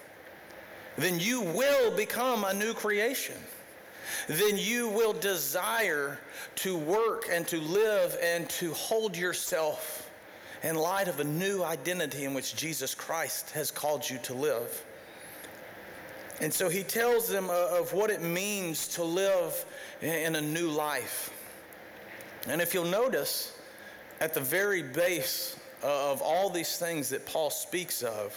then 0.97 1.19
you 1.19 1.41
will 1.41 1.91
become 1.91 2.45
a 2.45 2.53
new 2.53 2.75
creation. 2.75 3.37
Then 4.29 4.59
you 4.59 4.89
will 4.89 5.15
desire 5.15 6.19
to 6.57 6.77
work 6.77 7.27
and 7.31 7.47
to 7.49 7.61
live 7.61 8.17
and 8.23 8.49
to 8.51 8.73
hold 8.75 9.17
yourself 9.17 10.11
in 10.63 10.77
light 10.77 11.09
of 11.09 11.19
a 11.19 11.25
new 11.25 11.63
identity 11.63 12.25
in 12.25 12.35
which 12.35 12.55
Jesus 12.55 12.95
Christ 12.95 13.51
has 13.51 13.71
called 13.71 14.09
you 14.09 14.19
to 14.25 14.35
live. 14.35 14.85
And 16.41 16.53
so 16.53 16.69
he 16.69 16.83
tells 16.83 17.29
them 17.29 17.51
uh, 17.51 17.79
of 17.79 17.93
what 17.93 18.11
it 18.11 18.23
means 18.23 18.89
to 18.89 19.05
live 19.05 19.65
in 20.01 20.37
a 20.37 20.41
new 20.41 20.69
life. 20.69 21.33
And 22.49 22.61
if 22.61 22.75
you'll 22.75 22.85
notice, 22.85 23.57
at 24.23 24.35
the 24.35 24.41
very 24.41 24.85
base 24.85 25.57
of 25.83 26.23
all 26.23 26.49
these 26.49 26.79
things 26.79 27.09
that 27.09 27.27
Paul 27.27 27.51
speaks 27.51 28.03
of, 28.03 28.33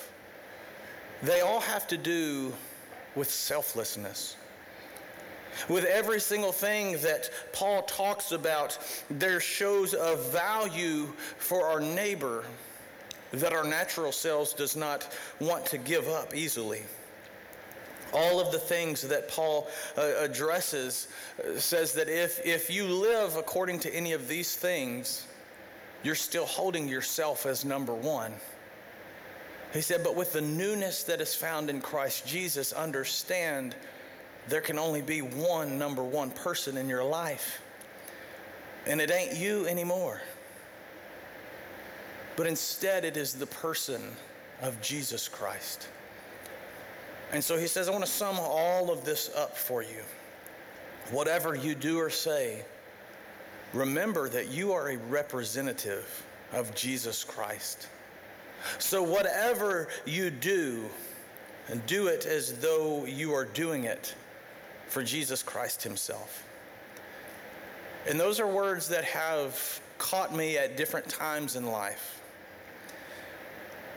they 1.21 1.41
all 1.41 1.59
have 1.59 1.87
to 1.89 1.97
do 1.97 2.51
with 3.13 3.29
selflessness. 3.29 4.35
With 5.69 5.85
every 5.85 6.19
single 6.19 6.51
thing 6.51 6.93
that 7.03 7.29
Paul 7.53 7.83
talks 7.83 8.31
about, 8.31 8.79
there 9.11 9.39
shows 9.39 9.93
a 9.93 10.15
value 10.31 11.05
for 11.37 11.67
our 11.67 11.79
neighbor 11.79 12.45
that 13.31 13.53
our 13.53 13.63
natural 13.63 14.11
selves 14.11 14.53
does 14.53 14.75
not 14.75 15.07
want 15.39 15.67
to 15.67 15.77
give 15.77 16.07
up 16.07 16.35
easily 16.35 16.81
all 18.13 18.39
of 18.39 18.51
the 18.51 18.59
things 18.59 19.01
that 19.01 19.27
Paul 19.27 19.67
uh, 19.97 20.13
addresses 20.19 21.09
uh, 21.37 21.59
says 21.59 21.91
that 21.93 22.07
if, 22.07 22.39
if 22.45 22.69
you 22.69 22.85
live 22.85 23.35
according 23.35 23.79
to 23.79 23.93
any 23.93 24.13
of 24.13 24.29
these 24.29 24.55
things, 24.55 25.25
you're 26.05 26.13
still 26.13 26.45
holding 26.45 26.87
yourself 26.87 27.47
as 27.47 27.65
number 27.65 27.93
one. 27.93 28.31
He 29.73 29.81
said, 29.81 30.03
but 30.03 30.15
with 30.15 30.33
the 30.33 30.41
newness 30.41 31.01
that 31.03 31.19
is 31.19 31.33
found 31.33 31.67
in 31.67 31.81
Christ 31.81 32.27
Jesus, 32.27 32.73
understand 32.73 33.75
there 34.47 34.61
can 34.61 34.77
only 34.77 35.01
be 35.01 35.19
one 35.19 35.79
number 35.79 36.03
one 36.03 36.29
person 36.29 36.77
in 36.77 36.87
your 36.87 37.03
life. 37.03 37.59
And 38.85 39.01
it 39.01 39.09
ain't 39.09 39.35
you 39.35 39.65
anymore. 39.65 40.21
But 42.35 42.45
instead, 42.45 43.03
it 43.03 43.17
is 43.17 43.33
the 43.33 43.47
person 43.47 44.03
of 44.61 44.79
Jesus 44.81 45.27
Christ. 45.27 45.87
And 47.31 47.43
so 47.43 47.57
he 47.57 47.65
says, 47.65 47.89
I 47.89 47.91
want 47.91 48.05
to 48.05 48.11
sum 48.11 48.37
all 48.39 48.91
of 48.91 49.03
this 49.03 49.31
up 49.35 49.57
for 49.57 49.81
you. 49.81 50.03
Whatever 51.09 51.55
you 51.55 51.73
do 51.73 51.97
or 51.97 52.11
say, 52.11 52.63
remember 53.75 54.29
that 54.29 54.49
you 54.49 54.71
are 54.71 54.89
a 54.89 54.97
representative 54.97 56.25
of 56.53 56.73
Jesus 56.73 57.23
Christ. 57.23 57.87
So 58.79 59.03
whatever 59.03 59.89
you 60.05 60.31
do, 60.31 60.85
and 61.67 61.85
do 61.85 62.07
it 62.07 62.25
as 62.25 62.59
though 62.59 63.05
you 63.05 63.33
are 63.33 63.45
doing 63.45 63.85
it 63.85 64.13
for 64.87 65.03
Jesus 65.03 65.41
Christ 65.41 65.81
himself. 65.81 66.47
And 68.07 68.19
those 68.19 68.39
are 68.39 68.47
words 68.47 68.87
that 68.89 69.03
have 69.03 69.81
caught 69.97 70.35
me 70.35 70.57
at 70.57 70.77
different 70.77 71.07
times 71.09 71.55
in 71.55 71.65
life. 71.65 72.21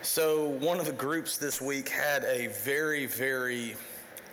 So, 0.01 0.49
one 0.49 0.79
of 0.79 0.87
the 0.87 0.93
groups 0.93 1.37
this 1.39 1.61
week 1.61 1.89
had 1.89 2.25
a 2.25 2.47
very, 2.47 3.07
very 3.07 3.75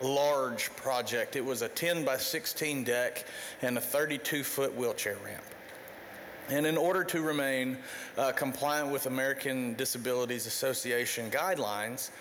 large 0.02 0.76
project. 0.76 1.36
It 1.36 1.46
was 1.46 1.62
a 1.62 1.70
10 1.70 2.04
by 2.04 2.18
16 2.18 2.84
deck 2.84 3.26
and 3.62 3.78
a 3.78 3.82
32 3.82 4.44
foot 4.44 4.76
wheelchair 4.76 5.18
ramp. 5.24 5.44
And 6.50 6.66
in 6.68 6.78
order 6.78 7.04
to 7.06 7.22
remain 7.22 7.78
uh, 8.18 8.32
compliant 8.32 8.92
with 8.92 9.08
American 9.08 9.74
Disabilities 9.76 10.46
Association 10.46 11.32
guidelines, 11.32 12.12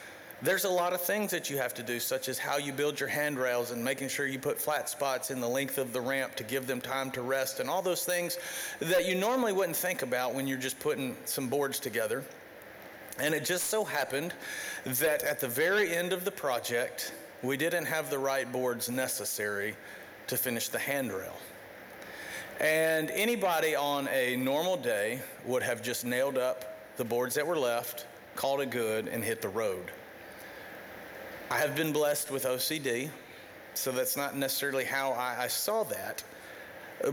there's 0.42 0.64
a 0.64 0.70
lot 0.70 0.92
of 0.92 1.00
things 1.00 1.30
that 1.30 1.48
you 1.48 1.56
have 1.58 1.74
to 1.74 1.82
do, 1.82 2.00
such 2.00 2.28
as 2.28 2.38
how 2.38 2.56
you 2.56 2.72
build 2.72 2.98
your 2.98 3.08
handrails 3.08 3.70
and 3.70 3.84
making 3.84 4.08
sure 4.08 4.26
you 4.26 4.38
put 4.38 4.60
flat 4.60 4.88
spots 4.88 5.30
in 5.30 5.40
the 5.40 5.48
length 5.48 5.78
of 5.78 5.92
the 5.92 6.00
ramp 6.00 6.34
to 6.36 6.44
give 6.44 6.66
them 6.66 6.80
time 6.80 7.10
to 7.12 7.22
rest, 7.22 7.60
and 7.60 7.70
all 7.70 7.82
those 7.82 8.04
things 8.04 8.38
that 8.80 9.06
you 9.06 9.14
normally 9.14 9.52
wouldn't 9.52 9.76
think 9.76 10.02
about 10.02 10.34
when 10.34 10.46
you're 10.46 10.58
just 10.58 10.78
putting 10.80 11.16
some 11.24 11.48
boards 11.48 11.78
together. 11.78 12.24
And 13.18 13.34
it 13.34 13.44
just 13.44 13.68
so 13.68 13.84
happened 13.84 14.34
that 14.84 15.22
at 15.22 15.38
the 15.38 15.48
very 15.48 15.94
end 15.94 16.12
of 16.12 16.24
the 16.24 16.30
project, 16.30 17.12
we 17.44 17.56
didn't 17.56 17.84
have 17.84 18.10
the 18.10 18.18
right 18.18 18.50
boards 18.50 18.88
necessary 18.88 19.76
to 20.26 20.36
finish 20.36 20.68
the 20.68 20.78
handrail. 20.78 21.36
And 22.60 23.10
anybody 23.10 23.74
on 23.74 24.08
a 24.08 24.36
normal 24.36 24.76
day 24.76 25.20
would 25.44 25.62
have 25.62 25.82
just 25.82 26.04
nailed 26.04 26.38
up 26.38 26.96
the 26.96 27.04
boards 27.04 27.34
that 27.34 27.46
were 27.46 27.58
left, 27.58 28.06
called 28.34 28.60
it 28.60 28.70
good, 28.70 29.08
and 29.08 29.22
hit 29.22 29.42
the 29.42 29.48
road. 29.48 29.90
I 31.50 31.58
have 31.58 31.76
been 31.76 31.92
blessed 31.92 32.30
with 32.30 32.44
OCD, 32.44 33.10
so 33.74 33.92
that's 33.92 34.16
not 34.16 34.36
necessarily 34.36 34.84
how 34.84 35.10
I, 35.12 35.42
I 35.42 35.48
saw 35.48 35.82
that. 35.84 36.22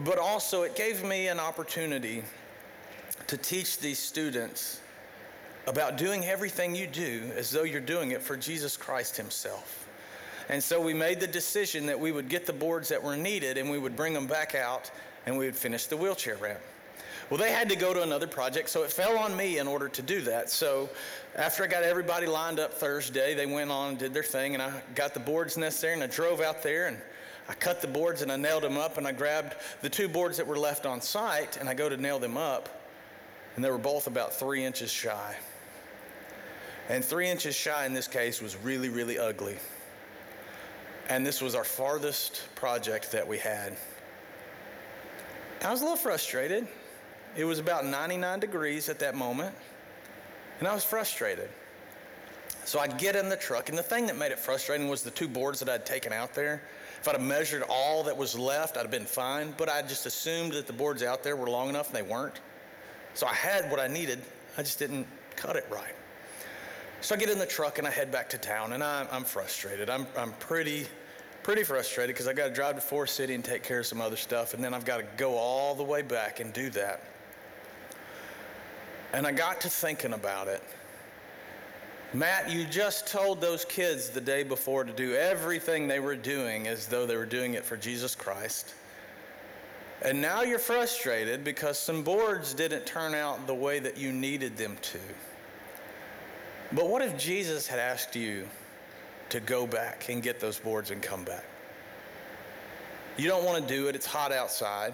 But 0.01 0.19
also, 0.19 0.61
it 0.61 0.75
gave 0.75 1.03
me 1.03 1.27
an 1.27 1.39
opportunity 1.39 2.23
to 3.27 3.35
teach 3.35 3.79
these 3.79 3.99
students 3.99 4.79
about 5.67 5.97
doing 5.97 6.25
everything 6.25 6.75
you 6.75 6.87
do 6.87 7.29
as 7.35 7.51
though 7.51 7.63
you're 7.63 7.81
doing 7.81 8.11
it 8.11 8.21
for 8.21 8.37
Jesus 8.37 8.77
Christ 8.77 9.17
Himself. 9.17 9.87
And 10.49 10.63
so 10.63 10.81
we 10.81 10.93
made 10.93 11.19
the 11.19 11.27
decision 11.27 11.85
that 11.85 11.99
we 11.99 12.11
would 12.11 12.29
get 12.29 12.45
the 12.45 12.53
boards 12.53 12.89
that 12.89 13.01
were 13.01 13.17
needed 13.17 13.57
and 13.57 13.69
we 13.69 13.77
would 13.77 13.95
bring 13.95 14.13
them 14.13 14.27
back 14.27 14.55
out 14.55 14.91
and 15.25 15.37
we 15.37 15.45
would 15.45 15.55
finish 15.55 15.85
the 15.85 15.97
wheelchair 15.97 16.35
ramp. 16.37 16.59
Well, 17.29 17.37
they 17.37 17.51
had 17.51 17.69
to 17.69 17.77
go 17.77 17.93
to 17.93 18.03
another 18.03 18.27
project, 18.27 18.69
so 18.69 18.83
it 18.83 18.91
fell 18.91 19.17
on 19.17 19.37
me 19.37 19.59
in 19.59 19.67
order 19.67 19.87
to 19.87 20.01
do 20.01 20.19
that. 20.23 20.49
So 20.49 20.89
after 21.37 21.63
I 21.63 21.67
got 21.67 21.83
everybody 21.83 22.27
lined 22.27 22.59
up 22.59 22.73
Thursday, 22.73 23.33
they 23.33 23.45
went 23.45 23.71
on 23.71 23.91
and 23.91 23.97
did 23.97 24.13
their 24.13 24.21
thing, 24.21 24.53
and 24.53 24.61
I 24.61 24.81
got 24.95 25.13
the 25.13 25.21
boards 25.21 25.55
necessary, 25.55 25.93
and 25.93 26.03
I 26.03 26.07
drove 26.07 26.41
out 26.41 26.61
there 26.61 26.87
and 26.87 26.97
I 27.47 27.53
cut 27.53 27.81
the 27.81 27.87
boards 27.87 28.21
and 28.21 28.31
I 28.31 28.35
nailed 28.35 28.63
them 28.63 28.77
up, 28.77 28.97
and 28.97 29.07
I 29.07 29.13
grabbed 29.13 29.55
the 29.81 29.89
two 29.89 30.09
boards 30.09 30.35
that 30.37 30.47
were 30.47 30.57
left 30.57 30.85
on 30.85 30.99
site, 30.99 31.55
and 31.55 31.69
I 31.69 31.73
go 31.73 31.87
to 31.87 31.95
nail 31.95 32.19
them 32.19 32.35
up, 32.35 32.67
and 33.55 33.63
they 33.63 33.71
were 33.71 33.77
both 33.77 34.07
about 34.07 34.33
three 34.33 34.65
inches 34.65 34.91
shy. 34.91 35.37
And 36.89 37.05
three 37.05 37.29
inches 37.29 37.55
shy 37.55 37.85
in 37.85 37.93
this 37.93 38.09
case 38.09 38.41
was 38.41 38.57
really, 38.57 38.89
really 38.89 39.17
ugly. 39.17 39.57
And 41.11 41.25
this 41.25 41.41
was 41.41 41.55
our 41.55 41.65
farthest 41.65 42.47
project 42.55 43.11
that 43.11 43.27
we 43.27 43.37
had. 43.37 43.75
I 45.61 45.69
was 45.69 45.81
a 45.81 45.83
little 45.83 45.97
frustrated. 45.97 46.65
It 47.35 47.43
was 47.43 47.59
about 47.59 47.85
99 47.85 48.39
degrees 48.39 48.87
at 48.87 48.97
that 48.99 49.13
moment, 49.13 49.53
and 50.59 50.69
I 50.69 50.73
was 50.73 50.85
frustrated. 50.85 51.49
So 52.63 52.79
I'd 52.79 52.97
get 52.97 53.17
in 53.17 53.27
the 53.27 53.35
truck, 53.35 53.67
and 53.67 53.77
the 53.77 53.83
thing 53.83 54.07
that 54.07 54.15
made 54.15 54.31
it 54.31 54.39
frustrating 54.39 54.87
was 54.87 55.03
the 55.03 55.11
two 55.11 55.27
boards 55.27 55.59
that 55.59 55.67
I'd 55.67 55.85
taken 55.85 56.13
out 56.13 56.33
there. 56.33 56.61
If 57.01 57.09
I'd 57.09 57.15
have 57.15 57.21
measured 57.21 57.63
all 57.67 58.03
that 58.03 58.15
was 58.15 58.39
left, 58.39 58.77
I'd 58.77 58.83
have 58.83 58.89
been 58.91 59.03
fine, 59.03 59.53
but 59.57 59.67
I 59.67 59.81
just 59.81 60.05
assumed 60.05 60.53
that 60.53 60.65
the 60.65 60.71
boards 60.71 61.03
out 61.03 61.23
there 61.23 61.35
were 61.35 61.49
long 61.49 61.67
enough, 61.67 61.87
and 61.87 61.95
they 61.97 62.09
weren't. 62.09 62.39
So 63.15 63.27
I 63.27 63.33
had 63.33 63.69
what 63.69 63.81
I 63.81 63.87
needed, 63.87 64.21
I 64.57 64.63
just 64.63 64.79
didn't 64.79 65.05
cut 65.35 65.57
it 65.57 65.67
right. 65.69 65.93
So 67.01 67.15
I 67.15 67.17
get 67.17 67.29
in 67.29 67.37
the 67.37 67.45
truck 67.45 67.79
and 67.79 67.87
I 67.87 67.91
head 67.91 68.13
back 68.13 68.29
to 68.29 68.37
town, 68.37 68.71
and 68.71 68.81
I'm, 68.81 69.07
I'm 69.11 69.23
frustrated. 69.25 69.89
I'm, 69.89 70.07
I'm 70.15 70.31
pretty 70.33 70.87
pretty 71.43 71.63
frustrated 71.63 72.15
because 72.15 72.27
I 72.27 72.33
got 72.33 72.47
to 72.47 72.53
drive 72.53 72.75
to 72.75 72.81
Forest 72.81 73.15
City 73.15 73.33
and 73.33 73.43
take 73.43 73.63
care 73.63 73.79
of 73.79 73.85
some 73.85 74.01
other 74.01 74.15
stuff, 74.15 74.53
and 74.53 74.63
then 74.63 74.73
I've 74.73 74.85
got 74.85 74.97
to 74.97 75.05
go 75.17 75.35
all 75.35 75.75
the 75.75 75.83
way 75.83 76.01
back 76.01 76.39
and 76.39 76.53
do 76.53 76.69
that. 76.71 77.01
And 79.13 79.27
I 79.27 79.31
got 79.31 79.61
to 79.61 79.69
thinking 79.69 80.13
about 80.13 80.47
it. 80.47 80.63
Matt, 82.13 82.49
you 82.49 82.65
just 82.65 83.07
told 83.07 83.39
those 83.39 83.63
kids 83.65 84.09
the 84.09 84.19
day 84.19 84.43
before 84.43 84.83
to 84.83 84.91
do 84.91 85.15
everything 85.15 85.87
they 85.87 85.99
were 85.99 86.15
doing 86.15 86.67
as 86.67 86.87
though 86.87 87.05
they 87.05 87.15
were 87.15 87.25
doing 87.25 87.53
it 87.53 87.63
for 87.63 87.77
Jesus 87.77 88.15
Christ. 88.15 88.73
And 90.01 90.21
now 90.21 90.41
you're 90.41 90.59
frustrated 90.59 91.43
because 91.43 91.79
some 91.79 92.03
boards 92.03 92.53
didn't 92.53 92.85
turn 92.85 93.13
out 93.13 93.47
the 93.47 93.53
way 93.53 93.79
that 93.79 93.97
you 93.97 94.11
needed 94.11 94.57
them 94.57 94.77
to. 94.81 94.99
But 96.73 96.87
what 96.87 97.01
if 97.01 97.17
Jesus 97.17 97.67
had 97.67 97.79
asked 97.79 98.15
you 98.15 98.47
to 99.31 99.39
go 99.39 99.65
back 99.65 100.09
and 100.09 100.21
get 100.21 100.39
those 100.39 100.59
boards 100.59 100.91
and 100.91 101.01
come 101.01 101.23
back. 101.23 101.43
You 103.17 103.27
don't 103.27 103.43
want 103.43 103.67
to 103.67 103.73
do 103.73 103.87
it, 103.87 103.95
it's 103.95 104.05
hot 104.05 104.31
outside. 104.31 104.93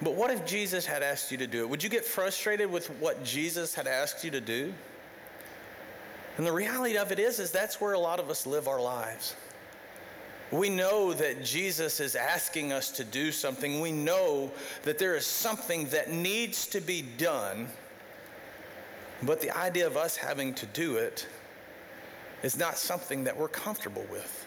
But 0.00 0.14
what 0.14 0.30
if 0.30 0.46
Jesus 0.46 0.86
had 0.86 1.02
asked 1.02 1.32
you 1.32 1.38
to 1.38 1.46
do 1.46 1.60
it? 1.60 1.68
Would 1.68 1.82
you 1.82 1.88
get 1.88 2.04
frustrated 2.04 2.70
with 2.70 2.88
what 3.00 3.24
Jesus 3.24 3.74
had 3.74 3.86
asked 3.86 4.24
you 4.24 4.30
to 4.30 4.40
do? 4.40 4.72
And 6.36 6.46
the 6.46 6.52
reality 6.52 6.96
of 6.96 7.10
it 7.10 7.18
is 7.18 7.40
is 7.40 7.50
that's 7.50 7.80
where 7.80 7.94
a 7.94 7.98
lot 7.98 8.20
of 8.20 8.30
us 8.30 8.46
live 8.46 8.68
our 8.68 8.80
lives. 8.80 9.34
We 10.52 10.70
know 10.70 11.12
that 11.12 11.44
Jesus 11.44 12.00
is 12.00 12.14
asking 12.14 12.72
us 12.72 12.90
to 12.92 13.04
do 13.04 13.32
something. 13.32 13.80
We 13.80 13.92
know 13.92 14.50
that 14.84 14.98
there 14.98 15.16
is 15.16 15.26
something 15.26 15.86
that 15.88 16.12
needs 16.12 16.66
to 16.68 16.80
be 16.80 17.02
done. 17.02 17.68
But 19.22 19.40
the 19.40 19.50
idea 19.50 19.86
of 19.86 19.96
us 19.96 20.16
having 20.16 20.54
to 20.54 20.66
do 20.66 20.96
it 20.96 21.26
is 22.42 22.56
not 22.56 22.78
something 22.78 23.24
that 23.24 23.36
we're 23.36 23.48
comfortable 23.48 24.06
with. 24.10 24.46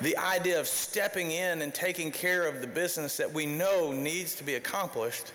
The 0.00 0.16
idea 0.18 0.60
of 0.60 0.66
stepping 0.66 1.30
in 1.30 1.62
and 1.62 1.72
taking 1.72 2.10
care 2.10 2.46
of 2.46 2.60
the 2.60 2.66
business 2.66 3.16
that 3.16 3.32
we 3.32 3.46
know 3.46 3.92
needs 3.92 4.34
to 4.36 4.44
be 4.44 4.54
accomplished 4.54 5.32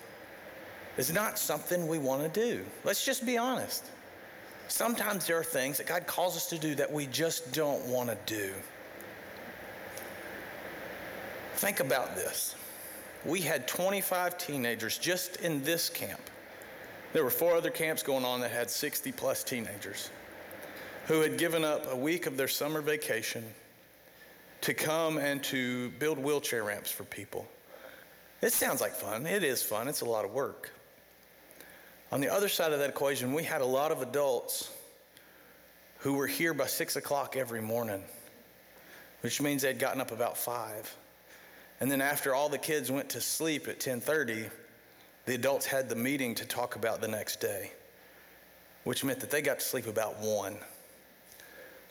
is 0.96 1.12
not 1.12 1.38
something 1.38 1.88
we 1.88 1.98
want 1.98 2.22
to 2.22 2.28
do. 2.28 2.64
Let's 2.84 3.04
just 3.04 3.26
be 3.26 3.36
honest. 3.38 3.86
Sometimes 4.68 5.26
there 5.26 5.38
are 5.38 5.44
things 5.44 5.78
that 5.78 5.86
God 5.86 6.06
calls 6.06 6.36
us 6.36 6.46
to 6.46 6.58
do 6.58 6.74
that 6.76 6.90
we 6.90 7.06
just 7.06 7.52
don't 7.52 7.84
want 7.86 8.08
to 8.08 8.16
do. 8.26 8.52
Think 11.56 11.80
about 11.80 12.14
this. 12.14 12.54
We 13.24 13.40
had 13.40 13.68
25 13.68 14.38
teenagers 14.38 14.96
just 14.98 15.36
in 15.36 15.62
this 15.62 15.88
camp. 15.88 16.20
There 17.12 17.24
were 17.24 17.30
four 17.30 17.54
other 17.54 17.70
camps 17.70 18.02
going 18.02 18.24
on 18.24 18.40
that 18.40 18.50
had 18.50 18.70
60 18.70 19.12
plus 19.12 19.44
teenagers 19.44 20.10
who 21.06 21.20
had 21.20 21.36
given 21.36 21.64
up 21.64 21.90
a 21.90 21.96
week 21.96 22.26
of 22.26 22.36
their 22.36 22.48
summer 22.48 22.80
vacation 22.80 23.44
to 24.60 24.72
come 24.74 25.18
and 25.18 25.42
to 25.44 25.90
build 25.98 26.18
wheelchair 26.18 26.62
ramps 26.64 26.90
for 26.90 27.04
people. 27.04 27.46
It 28.40 28.52
sounds 28.52 28.80
like 28.80 28.92
fun. 28.92 29.26
It 29.26 29.42
is 29.42 29.62
fun. 29.62 29.88
It's 29.88 30.00
a 30.00 30.04
lot 30.04 30.24
of 30.24 30.32
work. 30.32 30.72
On 32.12 32.20
the 32.20 32.28
other 32.28 32.48
side 32.48 32.72
of 32.72 32.78
that 32.78 32.90
equation, 32.90 33.32
we 33.32 33.42
had 33.42 33.60
a 33.60 33.66
lot 33.66 33.90
of 33.90 34.02
adults 34.02 34.70
who 35.98 36.14
were 36.14 36.26
here 36.26 36.52
by 36.52 36.66
six 36.66 36.96
o'clock 36.96 37.36
every 37.36 37.62
morning, 37.62 38.02
which 39.22 39.40
means 39.40 39.62
they'd 39.62 39.78
gotten 39.78 40.00
up 40.00 40.12
about 40.12 40.36
five. 40.36 40.94
And 41.80 41.90
then 41.90 42.00
after 42.00 42.34
all 42.34 42.48
the 42.48 42.58
kids 42.58 42.90
went 42.90 43.08
to 43.10 43.20
sleep 43.20 43.66
at 43.66 43.80
10:30, 43.80 44.50
the 45.24 45.34
adults 45.34 45.66
had 45.66 45.88
the 45.88 45.96
meeting 45.96 46.34
to 46.36 46.44
talk 46.44 46.76
about 46.76 47.00
the 47.00 47.08
next 47.08 47.40
day, 47.40 47.72
which 48.84 49.04
meant 49.04 49.20
that 49.20 49.30
they 49.30 49.40
got 49.40 49.60
to 49.60 49.64
sleep 49.64 49.86
about 49.86 50.18
one. 50.18 50.58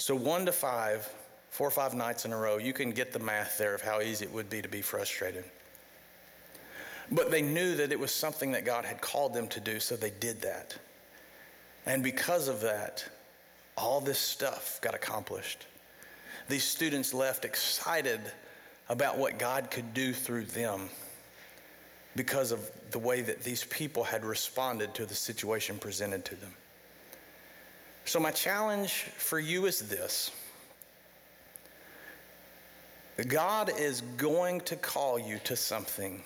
So, 0.02 0.16
one 0.16 0.48
to 0.48 0.52
five, 0.52 1.08
four 1.52 1.68
or 1.68 1.72
five 1.72 1.94
nights 1.94 2.26
in 2.26 2.34
a 2.34 2.38
row, 2.38 2.58
you 2.58 2.74
can 2.74 2.90
get 2.90 3.14
the 3.14 3.20
math 3.20 3.60
there 3.60 3.76
of 3.76 3.84
how 3.84 4.02
easy 4.02 4.26
it 4.26 4.34
would 4.34 4.50
be 4.50 4.60
to 4.60 4.68
be 4.68 4.82
frustrated. 4.82 5.44
But 7.12 7.30
they 7.30 7.44
knew 7.44 7.76
that 7.76 7.92
it 7.92 8.00
was 8.00 8.12
something 8.12 8.52
that 8.54 8.66
God 8.66 8.84
had 8.84 9.00
called 9.00 9.36
them 9.36 9.48
to 9.50 9.60
do, 9.60 9.80
so 9.80 9.96
they 9.96 10.10
did 10.10 10.42
that. 10.42 10.76
And 11.86 12.02
because 12.02 12.48
of 12.48 12.62
that, 12.62 13.06
all 13.78 14.02
this 14.02 14.18
stuff 14.18 14.80
got 14.82 14.96
accomplished. 14.96 15.68
These 16.50 16.64
students 16.64 17.14
left 17.14 17.46
excited 17.46 18.22
about 18.90 19.20
what 19.20 19.38
God 19.38 19.70
could 19.70 19.94
do 19.94 20.14
through 20.14 20.46
them 20.46 20.90
because 22.16 22.52
of 22.52 22.72
the 22.90 22.98
way 22.98 23.22
that 23.22 23.44
these 23.44 23.66
people 23.66 24.04
had 24.04 24.26
responded 24.26 24.96
to 24.96 25.06
the 25.06 25.14
situation 25.14 25.78
presented 25.78 26.26
to 26.26 26.36
them. 26.38 26.56
So, 28.06 28.20
my 28.20 28.32
challenge 28.32 29.04
for 29.18 29.40
you 29.40 29.66
is 29.66 29.88
this 29.88 30.32
God 33.28 33.72
is 33.78 34.02
going 34.18 34.62
to 34.62 34.76
call 34.76 35.20
you 35.20 35.40
to 35.44 35.56
something 35.56 36.22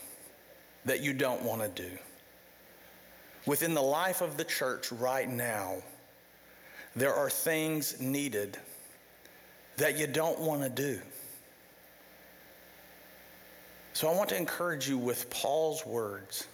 that 0.85 1.01
you 1.01 1.13
don't 1.13 1.41
want 1.41 1.61
to 1.61 1.83
do. 1.83 1.97
Within 3.45 3.73
the 3.73 3.81
life 3.81 4.21
of 4.21 4.37
the 4.37 4.43
church 4.43 4.91
right 4.91 5.29
now, 5.29 5.75
there 6.95 7.13
are 7.13 7.29
things 7.29 7.99
needed 7.99 8.57
that 9.77 9.97
you 9.97 10.07
don't 10.07 10.39
want 10.39 10.61
to 10.63 10.69
do. 10.69 10.99
So 13.93 14.09
I 14.09 14.15
want 14.15 14.29
to 14.29 14.37
encourage 14.37 14.89
you 14.89 14.97
with 14.97 15.29
Paul's 15.29 15.85
words 15.85 16.47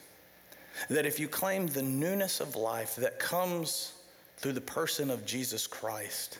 that 0.89 1.05
if 1.05 1.19
you 1.19 1.27
claim 1.27 1.67
the 1.67 1.81
newness 1.81 2.39
of 2.39 2.55
life 2.55 2.95
that 2.97 3.19
comes 3.19 3.93
through 4.41 4.54
the 4.54 4.62
person 4.62 5.12
of 5.12 5.25
Jesus 5.25 5.67
Christ 5.67 6.39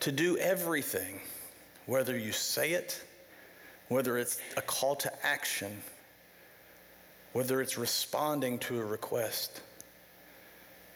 to 0.00 0.10
do 0.10 0.36
everything, 0.38 1.20
whether 1.86 2.18
you 2.18 2.32
say 2.32 2.72
it, 2.72 3.00
whether 3.88 4.18
it's 4.18 4.38
a 4.56 4.62
call 4.62 4.96
to 4.96 5.26
action, 5.26 5.80
whether 7.32 7.60
it's 7.60 7.78
responding 7.78 8.58
to 8.58 8.80
a 8.80 8.84
request, 8.84 9.60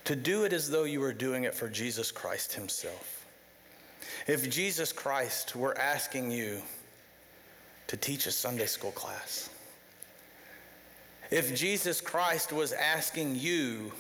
to 0.05 0.17
do 0.17 0.45
it 0.45 0.53
as 0.53 0.69
though 0.69 0.85
you 0.85 1.01
were 1.01 1.13
doing 1.13 1.45
it 1.45 1.55
for 1.55 1.69
Jesus 1.69 2.11
Christ 2.11 2.53
Himself. 2.53 3.27
If 4.27 4.51
Jesus 4.51 4.93
Christ 4.93 5.55
were 5.55 5.79
asking 5.79 6.31
you 6.31 6.61
to 7.87 7.97
teach 7.97 8.27
a 8.27 8.33
Sunday 8.33 8.67
school 8.67 8.93
class, 8.93 9.51
if 11.31 11.55
Jesus 11.55 12.01
Christ 12.01 12.53
was 12.53 12.73
asking 12.73 13.37
you 13.37 13.93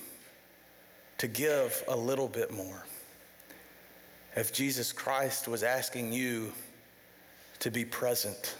to 1.18 1.29
give 1.29 1.83
a 1.88 1.96
little 1.96 2.29
bit 2.29 2.50
more. 2.50 2.85
If 4.37 4.53
Jesus 4.53 4.92
Christ 4.92 5.46
was 5.46 5.62
asking 5.62 6.12
you 6.12 6.53
to 7.61 7.70
be 7.70 7.85
present, 7.85 8.57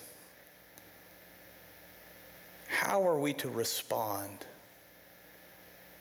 how 2.69 3.07
are 3.07 3.19
we 3.19 3.33
to 3.35 3.49
respond 3.49 4.47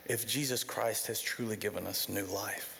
if 0.05 0.27
Jesus 0.27 0.63
Christ 0.63 1.07
has 1.07 1.19
truly 1.21 1.55
given 1.55 1.87
us 1.87 2.07
new 2.09 2.25
life? 2.25 2.72